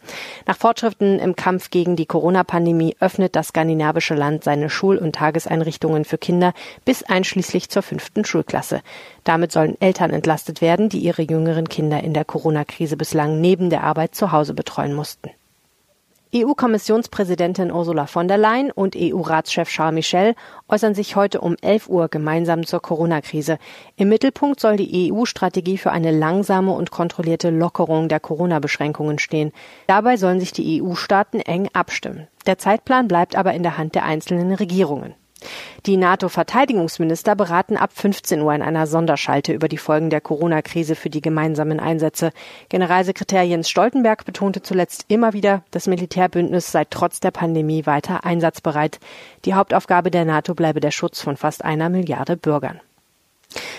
Nach 0.47 0.57
Fortschritten 0.57 1.19
im 1.19 1.35
Kampf 1.35 1.71
gegen 1.71 1.97
die 1.97 2.07
Corona-Pandemie 2.07 2.97
öffnet 3.01 3.35
das 3.35 3.49
skandinavische 3.49 4.15
Land 4.15 4.45
seine 4.45 4.71
Schul- 4.71 4.99
und 4.99 5.17
Tageseinrichtungen 5.17 6.05
für 6.05 6.19
Kinder 6.19 6.55
bis 6.85 7.03
einschließlich 7.03 7.69
zur 7.69 7.83
fünften 7.83 8.25
Schulklasse. 8.25 8.81
Damit 9.25 9.51
sollen 9.51 9.77
Eltern 9.81 10.13
entlastet 10.13 10.61
werden, 10.61 10.89
die 10.89 11.01
ihre 11.01 11.23
jüngeren 11.23 11.69
Kinder 11.69 12.03
in 12.03 12.15
der 12.15 12.25
Corona-Krise 12.25 12.97
bislang 12.97 13.41
neben 13.41 13.71
der 13.71 13.83
Arbeit 13.83 14.15
zu 14.15 14.31
Hause 14.31 14.55
betreuen 14.55 14.95
mussten. 14.95 15.31
EU-Kommissionspräsidentin 16.35 17.71
Ursula 17.71 18.07
von 18.07 18.27
der 18.27 18.39
Leyen 18.39 18.71
und 18.71 18.97
EU-Ratschef 18.97 19.69
Charles 19.69 19.95
Michel 19.95 20.35
äußern 20.67 20.95
sich 20.95 21.15
heute 21.15 21.43
um 21.43 21.57
11 21.61 21.91
Uhr 21.91 22.09
gemeinsam 22.09 22.65
zur 22.65 22.81
Corona-Krise. 22.81 23.59
Im 23.97 24.09
Mittelpunkt 24.09 24.59
soll 24.59 24.77
die 24.77 25.13
EU-Strategie 25.13 25.77
für 25.77 25.93
eine 25.93 26.11
langsame 26.11 26.73
und 26.73 26.91
kontrollierte 26.91 27.51
Lockerung 27.51 28.09
der 28.09 28.21
Corona-Beschränkungen 28.21 29.19
stehen. 29.19 29.53
Dabei 29.89 30.17
sollen 30.17 30.41
sich 30.41 30.53
die 30.53 30.83
EU-Staaten 30.83 31.41
eng 31.41 31.69
abstimmen. 31.75 32.29
Der 32.47 32.57
Zeitplan 32.57 33.09
bleibt 33.09 33.37
aber 33.37 33.53
in 33.53 33.63
der 33.63 33.77
Hand 33.77 33.95
der 33.95 34.05
einzelnen 34.05 34.55
Regierungen. 34.55 35.15
Die 35.87 35.97
NATO-Verteidigungsminister 35.97 37.35
beraten 37.35 37.77
ab 37.77 37.91
15 37.95 38.41
Uhr 38.41 38.55
in 38.55 38.63
einer 38.63 38.87
Sonderschalte 38.87 39.53
über 39.53 39.69
die 39.69 39.79
Folgen 39.79 40.11
der 40.11 40.21
Corona-Krise 40.21 40.95
für 40.95 41.11
die 41.11 41.21
gemeinsamen 41.21 41.81
Einsätze. 41.81 42.33
Generalsekretär 42.69 43.43
Jens 43.43 43.69
Stoltenberg 43.69 44.25
betonte 44.25 44.63
zuletzt 44.63 45.07
immer 45.09 45.33
wieder, 45.33 45.63
das 45.71 45.87
Militärbündnis 45.87 46.71
sei 46.71 46.85
trotz 46.89 47.21
der 47.21 47.31
Pandemie 47.31 47.87
weiter 47.87 48.25
einsatzbereit. 48.25 49.01
Die 49.45 49.55
Hauptaufgabe 49.55 50.11
der 50.11 50.25
NATO 50.25 50.55
bleibe 50.55 50.81
der 50.81 50.91
Schutz 50.91 51.21
von 51.21 51.37
fast 51.37 51.65
einer 51.65 51.89
Milliarde 51.89 52.37
Bürgern. 52.37 52.81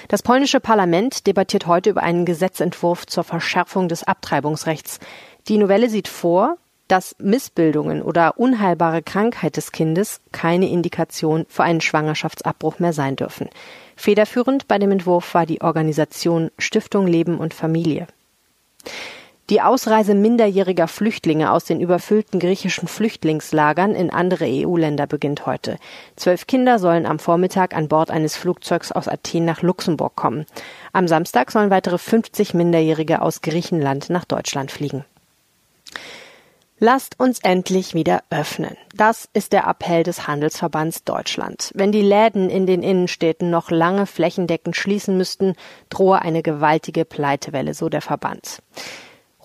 Das 0.08 0.22
polnische 0.22 0.60
Parlament 0.60 1.26
debattiert 1.28 1.66
heute 1.66 1.90
über 1.90 2.04
einen 2.04 2.26
Gesetzentwurf 2.26 3.08
zur 3.08 3.24
Verschärfung 3.24 3.88
des 3.88 4.04
Abtreibungsrechts. 4.04 5.00
Die 5.48 5.58
Novelle 5.58 5.90
sieht 5.90 6.08
vor, 6.08 6.58
dass 6.88 7.16
Missbildungen 7.20 8.02
oder 8.02 8.38
unheilbare 8.38 9.02
Krankheit 9.02 9.58
des 9.58 9.72
Kindes 9.72 10.22
keine 10.32 10.70
Indikation 10.70 11.46
für 11.50 11.64
einen 11.64 11.82
Schwangerschaftsabbruch 11.82 12.80
mehr 12.80 12.94
sein 12.94 13.16
dürfen. 13.16 13.50
Federführend 13.96 14.68
bei 14.68 14.80
dem 14.80 14.92
Entwurf 14.92 15.34
war 15.34 15.46
die 15.46 15.62
Organisation 15.62 16.52
Stiftung 16.58 17.08
Leben 17.08 17.38
und 17.38 17.54
Familie. 17.54 18.08
Die 19.50 19.62
Ausreise 19.62 20.16
minderjähriger 20.16 20.88
Flüchtlinge 20.88 21.52
aus 21.52 21.66
den 21.66 21.82
überfüllten 21.82 22.40
griechischen 22.40 22.88
Flüchtlingslagern 22.88 23.94
in 23.94 24.10
andere 24.10 24.46
EU-Länder 24.46 25.06
beginnt 25.06 25.46
heute. 25.46 25.78
Zwölf 26.16 26.48
Kinder 26.48 26.80
sollen 26.80 27.06
am 27.06 27.20
Vormittag 27.20 27.76
an 27.76 27.90
Bord 27.90 28.10
eines 28.10 28.38
Flugzeugs 28.38 28.94
aus 28.94 29.10
Athen 29.10 29.44
nach 29.44 29.62
Luxemburg 29.62 30.16
kommen. 30.16 30.46
Am 30.94 31.10
Samstag 31.10 31.52
sollen 31.52 31.72
weitere 31.72 31.98
50 31.98 32.54
Minderjährige 32.54 33.22
aus 33.22 33.42
Griechenland 33.42 34.10
nach 34.10 34.24
Deutschland 34.24 34.72
fliegen. 34.72 35.04
Lasst 36.86 37.18
uns 37.18 37.40
endlich 37.40 37.94
wieder 37.94 38.24
öffnen. 38.30 38.76
Das 38.94 39.30
ist 39.32 39.54
der 39.54 39.68
Appell 39.68 40.04
des 40.04 40.28
Handelsverbands 40.28 41.06
Deutschland. 41.06 41.72
Wenn 41.74 41.94
die 41.94 42.02
Läden 42.02 42.50
in 42.50 42.66
den 42.66 42.84
Innenstädten 42.84 43.50
noch 43.50 43.72
lange 43.72 44.06
flächendeckend 44.06 44.76
schließen 44.76 45.16
müssten, 45.16 45.56
drohe 45.88 46.22
eine 46.22 46.44
gewaltige 46.44 47.06
Pleitewelle, 47.06 47.74
so 47.74 47.88
der 47.88 48.02
Verband. 48.02 48.62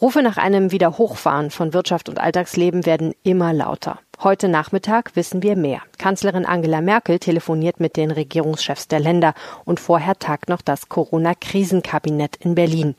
Rufe 0.00 0.20
nach 0.20 0.36
einem 0.36 0.72
Wiederhochfahren 0.72 1.52
von 1.52 1.72
Wirtschaft 1.74 2.08
und 2.08 2.18
Alltagsleben 2.18 2.86
werden 2.86 3.14
immer 3.22 3.52
lauter. 3.52 4.00
Heute 4.20 4.48
Nachmittag 4.48 5.14
wissen 5.14 5.40
wir 5.40 5.54
mehr. 5.54 5.82
Kanzlerin 5.96 6.44
Angela 6.44 6.80
Merkel 6.80 7.20
telefoniert 7.20 7.78
mit 7.78 7.96
den 7.96 8.10
Regierungschefs 8.10 8.88
der 8.88 8.98
Länder 8.98 9.34
und 9.64 9.78
vorher 9.78 10.18
tagt 10.18 10.48
noch 10.48 10.60
das 10.60 10.88
Corona-Krisenkabinett 10.88 12.34
in 12.34 12.56
Berlin. 12.56 12.96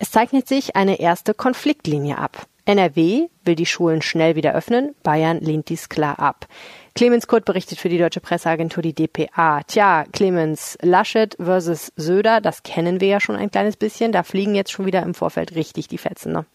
Es 0.00 0.10
zeichnet 0.10 0.48
sich 0.48 0.74
eine 0.74 0.98
erste 0.98 1.34
Konfliktlinie 1.34 2.18
ab. 2.18 2.48
NRW 2.66 3.28
will 3.44 3.54
die 3.54 3.66
Schulen 3.66 4.02
schnell 4.02 4.34
wieder 4.34 4.54
öffnen, 4.54 4.94
Bayern 5.02 5.40
lehnt 5.40 5.68
dies 5.68 5.88
klar 5.88 6.18
ab. 6.18 6.46
Clemens 6.96 7.26
Kurt 7.26 7.44
berichtet 7.44 7.78
für 7.78 7.90
die 7.90 7.98
deutsche 7.98 8.20
Presseagentur 8.20 8.82
die 8.82 8.94
dpa. 8.94 9.60
Tja, 9.64 10.06
Clemens, 10.14 10.78
Laschet 10.80 11.36
versus 11.38 11.92
Söder, 11.96 12.40
das 12.40 12.62
kennen 12.62 13.02
wir 13.02 13.08
ja 13.08 13.20
schon 13.20 13.36
ein 13.36 13.50
kleines 13.50 13.76
bisschen. 13.76 14.12
Da 14.12 14.22
fliegen 14.22 14.54
jetzt 14.54 14.72
schon 14.72 14.86
wieder 14.86 15.02
im 15.02 15.12
Vorfeld 15.12 15.54
richtig 15.54 15.88
die 15.88 15.98
Fetzen. 15.98 16.32
Ne? 16.32 16.46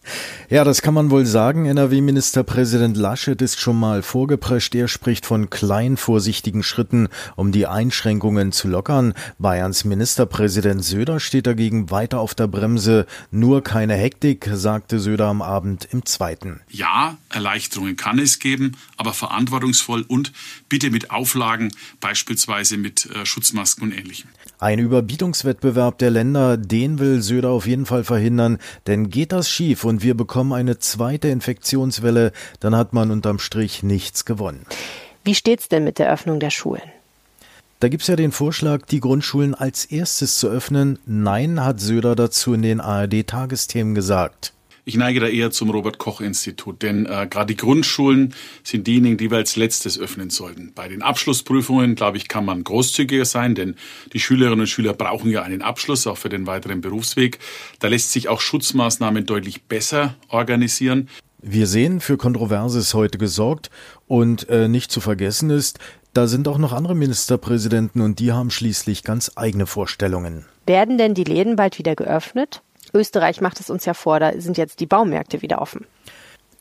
Ja, 0.50 0.64
das 0.64 0.82
kann 0.82 0.94
man 0.94 1.12
wohl 1.12 1.26
sagen. 1.26 1.66
NRW-Ministerpräsident 1.66 2.96
Laschet 2.96 3.40
ist 3.40 3.60
schon 3.60 3.78
mal 3.78 4.02
vorgeprescht. 4.02 4.74
Er 4.74 4.88
spricht 4.88 5.26
von 5.26 5.48
klein 5.48 5.96
vorsichtigen 5.96 6.64
Schritten, 6.64 7.08
um 7.36 7.52
die 7.52 7.68
Einschränkungen 7.68 8.50
zu 8.50 8.66
lockern. 8.66 9.14
Bayerns 9.38 9.84
Ministerpräsident 9.84 10.82
Söder 10.82 11.20
steht 11.20 11.46
dagegen 11.46 11.92
weiter 11.92 12.18
auf 12.18 12.34
der 12.34 12.48
Bremse. 12.48 13.06
Nur 13.30 13.62
keine 13.62 13.94
Hektik, 13.94 14.50
sagte 14.52 14.98
Söder 14.98 15.26
am 15.26 15.40
Abend 15.40 15.86
im 15.92 16.04
zweiten. 16.04 16.62
Ja, 16.68 17.16
Erleichterungen 17.28 17.94
kann 17.94 18.18
es 18.18 18.40
geben, 18.40 18.72
aber 18.96 19.12
verantwortungsvoll 19.12 20.04
und 20.08 20.31
bitte 20.68 20.90
mit 20.90 21.10
Auflagen, 21.10 21.72
beispielsweise 22.00 22.76
mit 22.76 23.06
äh, 23.06 23.24
Schutzmasken 23.26 23.84
und 23.84 23.92
Ähnlichem. 23.92 24.30
Ein 24.58 24.78
Überbietungswettbewerb 24.78 25.98
der 25.98 26.10
Länder, 26.10 26.56
den 26.56 26.98
will 26.98 27.22
Söder 27.22 27.50
auf 27.50 27.66
jeden 27.66 27.86
Fall 27.86 28.04
verhindern, 28.04 28.58
denn 28.86 29.10
geht 29.10 29.32
das 29.32 29.50
schief 29.50 29.84
und 29.84 30.02
wir 30.02 30.14
bekommen 30.14 30.52
eine 30.52 30.78
zweite 30.78 31.28
Infektionswelle, 31.28 32.32
dann 32.60 32.76
hat 32.76 32.92
man 32.92 33.10
unterm 33.10 33.38
Strich 33.38 33.82
nichts 33.82 34.24
gewonnen. 34.24 34.64
Wie 35.24 35.34
steht's 35.34 35.68
denn 35.68 35.84
mit 35.84 35.98
der 35.98 36.12
Öffnung 36.12 36.40
der 36.40 36.50
Schulen? 36.50 36.82
Da 37.82 37.88
gibt's 37.88 38.06
ja 38.06 38.14
den 38.14 38.30
Vorschlag, 38.30 38.86
die 38.86 39.00
Grundschulen 39.00 39.56
als 39.56 39.84
erstes 39.86 40.38
zu 40.38 40.48
öffnen. 40.48 41.00
Nein, 41.04 41.64
hat 41.64 41.80
Söder 41.80 42.14
dazu 42.14 42.54
in 42.54 42.62
den 42.62 42.80
ARD-Tagesthemen 42.80 43.96
gesagt. 43.96 44.52
Ich 44.84 44.96
neige 44.96 45.20
da 45.20 45.28
eher 45.28 45.52
zum 45.52 45.70
Robert-Koch-Institut, 45.70 46.82
denn 46.82 47.06
äh, 47.06 47.28
gerade 47.30 47.46
die 47.46 47.56
Grundschulen 47.56 48.34
sind 48.64 48.88
diejenigen, 48.88 49.16
die 49.16 49.30
wir 49.30 49.38
als 49.38 49.54
letztes 49.54 49.96
öffnen 49.96 50.28
sollten. 50.28 50.72
Bei 50.74 50.88
den 50.88 51.02
Abschlussprüfungen, 51.02 51.94
glaube 51.94 52.16
ich, 52.16 52.26
kann 52.26 52.44
man 52.44 52.64
großzügiger 52.64 53.24
sein, 53.24 53.54
denn 53.54 53.76
die 54.12 54.18
Schülerinnen 54.18 54.60
und 54.60 54.66
Schüler 54.66 54.92
brauchen 54.92 55.30
ja 55.30 55.42
einen 55.42 55.62
Abschluss, 55.62 56.08
auch 56.08 56.18
für 56.18 56.28
den 56.28 56.48
weiteren 56.48 56.80
Berufsweg. 56.80 57.38
Da 57.78 57.86
lässt 57.86 58.10
sich 58.10 58.28
auch 58.28 58.40
Schutzmaßnahmen 58.40 59.24
deutlich 59.24 59.62
besser 59.62 60.16
organisieren. 60.28 61.08
Wir 61.40 61.68
sehen, 61.68 62.00
für 62.00 62.16
Kontroverses 62.16 62.92
heute 62.92 63.18
gesorgt 63.18 63.70
und 64.08 64.48
äh, 64.48 64.66
nicht 64.66 64.90
zu 64.90 65.00
vergessen 65.00 65.50
ist, 65.50 65.78
da 66.12 66.26
sind 66.26 66.48
auch 66.48 66.58
noch 66.58 66.72
andere 66.72 66.96
Ministerpräsidenten 66.96 68.00
und 68.00 68.18
die 68.18 68.32
haben 68.32 68.50
schließlich 68.50 69.04
ganz 69.04 69.30
eigene 69.36 69.66
Vorstellungen. 69.66 70.44
Werden 70.66 70.98
denn 70.98 71.14
die 71.14 71.24
Läden 71.24 71.54
bald 71.54 71.78
wieder 71.78 71.94
geöffnet? 71.94 72.62
Österreich 72.94 73.40
macht 73.40 73.60
es 73.60 73.70
uns 73.70 73.84
ja 73.84 73.94
vor, 73.94 74.20
da 74.20 74.38
sind 74.40 74.58
jetzt 74.58 74.80
die 74.80 74.86
Baumärkte 74.86 75.42
wieder 75.42 75.60
offen. 75.60 75.86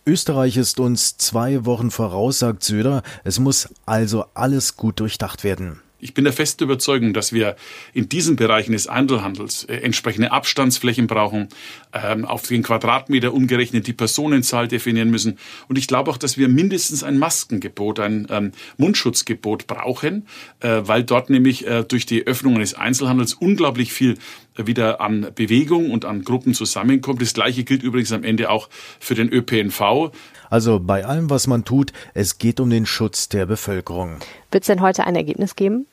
Österreich 0.06 0.58
ist 0.58 0.80
uns 0.80 1.18
zwei 1.18 1.66
Wochen 1.66 1.92
voraus, 1.92 2.40
sagt 2.40 2.64
Söder. 2.64 3.04
Es 3.24 3.40
muss 3.40 3.70
also 3.86 4.26
alles 4.34 4.76
gut 4.76 5.00
durchdacht 5.00 5.44
werden. 5.44 5.80
Ich 6.04 6.16
bin 6.16 6.24
der 6.24 6.34
festen 6.34 6.64
Überzeugung, 6.64 7.14
dass 7.14 7.32
wir 7.32 7.56
in 7.94 8.10
diesen 8.10 8.36
Bereichen 8.36 8.72
des 8.72 8.88
Einzelhandels 8.88 9.66
äh, 9.66 9.76
entsprechende 9.76 10.32
Abstandsflächen 10.32 11.06
brauchen, 11.06 11.50
ähm, 11.94 12.26
auf 12.26 12.48
den 12.48 12.64
Quadratmeter 12.64 13.32
umgerechnet 13.34 13.86
die 13.86 13.94
Personenzahl 13.94 14.68
definieren 14.68 15.12
müssen. 15.12 15.38
Und 15.68 15.78
ich 15.78 15.88
glaube 15.88 16.10
auch, 16.10 16.18
dass 16.18 16.38
wir 16.40 16.50
mindestens 16.50 17.04
ein 17.04 17.20
Maskengebot, 17.20 18.00
ein 18.00 18.26
ähm, 18.32 18.52
Mundschutzgebot 18.78 19.68
brauchen, 19.68 20.26
äh, 20.62 20.82
weil 20.84 21.04
dort 21.04 21.30
nämlich 21.30 21.68
äh, 21.68 21.84
durch 21.84 22.08
die 22.08 22.26
Öffnung 22.26 22.58
des 22.58 22.74
Einzelhandels 22.74 23.36
unglaublich 23.36 23.94
viel 23.94 24.18
wieder 24.56 25.02
an 25.02 25.28
Bewegung 25.36 25.92
und 25.92 26.06
an 26.06 26.24
Gruppen 26.24 26.54
zusammenkommt. 26.54 27.22
Das 27.22 27.34
Gleiche 27.34 27.64
gilt 27.64 27.84
übrigens 27.84 28.12
am 28.12 28.24
Ende 28.24 28.50
auch 28.50 28.70
für 29.00 29.16
den 29.16 29.30
ÖPNV. 29.30 30.12
Also 30.50 30.80
bei 30.80 31.06
allem, 31.06 31.30
was 31.30 31.48
man 31.48 31.64
tut, 31.64 31.94
es 32.14 32.38
geht 32.38 32.60
um 32.60 32.70
den 32.70 32.86
Schutz 32.86 33.30
der 33.30 33.46
Bevölkerung. 33.46 34.18
Wird 34.52 34.64
es 34.64 34.68
denn 34.68 34.82
heute 34.82 35.06
ein 35.06 35.16
Ergebnis 35.16 35.56
geben? 35.56 35.86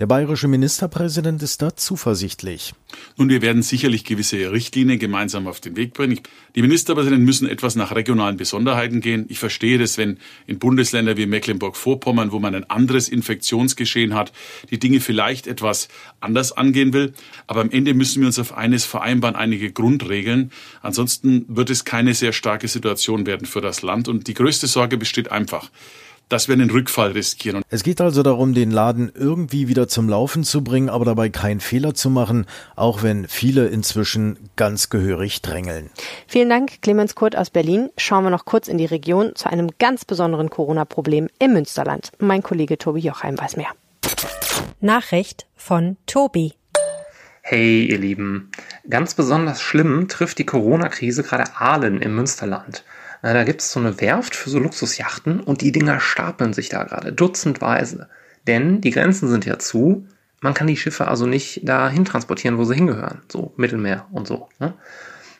Der 0.00 0.06
bayerische 0.06 0.48
Ministerpräsident 0.48 1.40
ist 1.44 1.62
da 1.62 1.76
zuversichtlich. 1.76 2.74
Nun, 3.16 3.28
wir 3.28 3.42
werden 3.42 3.62
sicherlich 3.62 4.02
gewisse 4.02 4.50
Richtlinien 4.50 4.98
gemeinsam 4.98 5.46
auf 5.46 5.60
den 5.60 5.76
Weg 5.76 5.94
bringen. 5.94 6.18
Die 6.56 6.62
Ministerpräsidenten 6.62 7.24
müssen 7.24 7.48
etwas 7.48 7.76
nach 7.76 7.94
regionalen 7.94 8.36
Besonderheiten 8.36 9.00
gehen. 9.00 9.26
Ich 9.28 9.38
verstehe 9.38 9.78
das, 9.78 9.96
wenn 9.96 10.18
in 10.48 10.58
Bundesländern 10.58 11.16
wie 11.16 11.26
Mecklenburg-Vorpommern, 11.26 12.32
wo 12.32 12.40
man 12.40 12.56
ein 12.56 12.68
anderes 12.68 13.08
Infektionsgeschehen 13.08 14.14
hat, 14.14 14.32
die 14.70 14.80
Dinge 14.80 14.98
vielleicht 14.98 15.46
etwas 15.46 15.86
anders 16.18 16.50
angehen 16.50 16.92
will. 16.92 17.12
Aber 17.46 17.60
am 17.60 17.70
Ende 17.70 17.94
müssen 17.94 18.20
wir 18.20 18.26
uns 18.26 18.40
auf 18.40 18.52
eines 18.56 18.84
vereinbaren, 18.84 19.36
einige 19.36 19.70
Grundregeln. 19.70 20.50
Ansonsten 20.82 21.44
wird 21.46 21.70
es 21.70 21.84
keine 21.84 22.14
sehr 22.14 22.32
starke 22.32 22.66
Situation 22.66 23.26
werden 23.26 23.46
für 23.46 23.60
das 23.60 23.82
Land. 23.82 24.08
Und 24.08 24.26
die 24.26 24.34
größte 24.34 24.66
Sorge 24.66 24.96
besteht 24.98 25.30
einfach 25.30 25.70
dass 26.28 26.48
wir 26.48 26.54
einen 26.54 26.70
Rückfall 26.70 27.12
riskieren. 27.12 27.62
Es 27.68 27.82
geht 27.82 28.00
also 28.00 28.22
darum, 28.22 28.54
den 28.54 28.70
Laden 28.70 29.12
irgendwie 29.14 29.68
wieder 29.68 29.88
zum 29.88 30.08
Laufen 30.08 30.44
zu 30.44 30.62
bringen, 30.62 30.88
aber 30.88 31.04
dabei 31.04 31.28
keinen 31.28 31.60
Fehler 31.60 31.94
zu 31.94 32.10
machen, 32.10 32.46
auch 32.76 33.02
wenn 33.02 33.28
viele 33.28 33.66
inzwischen 33.66 34.38
ganz 34.56 34.90
gehörig 34.90 35.42
drängeln. 35.42 35.90
Vielen 36.26 36.48
Dank, 36.48 36.82
Clemens 36.82 37.14
Kurt 37.14 37.36
aus 37.36 37.50
Berlin. 37.50 37.90
Schauen 37.96 38.24
wir 38.24 38.30
noch 38.30 38.44
kurz 38.44 38.68
in 38.68 38.78
die 38.78 38.86
Region 38.86 39.34
zu 39.34 39.50
einem 39.50 39.70
ganz 39.78 40.04
besonderen 40.04 40.50
Corona-Problem 40.50 41.28
im 41.38 41.52
Münsterland. 41.52 42.12
Mein 42.18 42.42
Kollege 42.42 42.78
Tobi 42.78 43.00
Jochheim 43.00 43.38
weiß 43.38 43.56
mehr. 43.56 43.68
Nachricht 44.80 45.46
von 45.56 45.96
Tobi. 46.06 46.54
Hey, 47.42 47.84
ihr 47.84 47.98
Lieben. 47.98 48.50
Ganz 48.88 49.14
besonders 49.14 49.60
schlimm 49.60 50.08
trifft 50.08 50.38
die 50.38 50.46
Corona-Krise 50.46 51.22
gerade 51.22 51.44
Aalen 51.58 52.00
im 52.00 52.14
Münsterland. 52.14 52.84
Da 53.32 53.42
gibt 53.44 53.62
es 53.62 53.72
so 53.72 53.80
eine 53.80 54.02
Werft 54.02 54.36
für 54.36 54.50
so 54.50 54.58
Luxusjachten 54.58 55.40
und 55.40 55.62
die 55.62 55.72
Dinger 55.72 55.98
stapeln 55.98 56.52
sich 56.52 56.68
da 56.68 56.84
gerade 56.84 57.10
dutzendweise. 57.10 58.10
Denn 58.46 58.82
die 58.82 58.90
Grenzen 58.90 59.30
sind 59.30 59.46
ja 59.46 59.58
zu. 59.58 60.06
Man 60.42 60.52
kann 60.52 60.66
die 60.66 60.76
Schiffe 60.76 61.08
also 61.08 61.24
nicht 61.24 61.66
dahin 61.66 62.04
transportieren, 62.04 62.58
wo 62.58 62.64
sie 62.64 62.74
hingehören. 62.74 63.22
So 63.32 63.54
Mittelmeer 63.56 64.06
und 64.12 64.26
so. 64.26 64.50
Ne? 64.58 64.74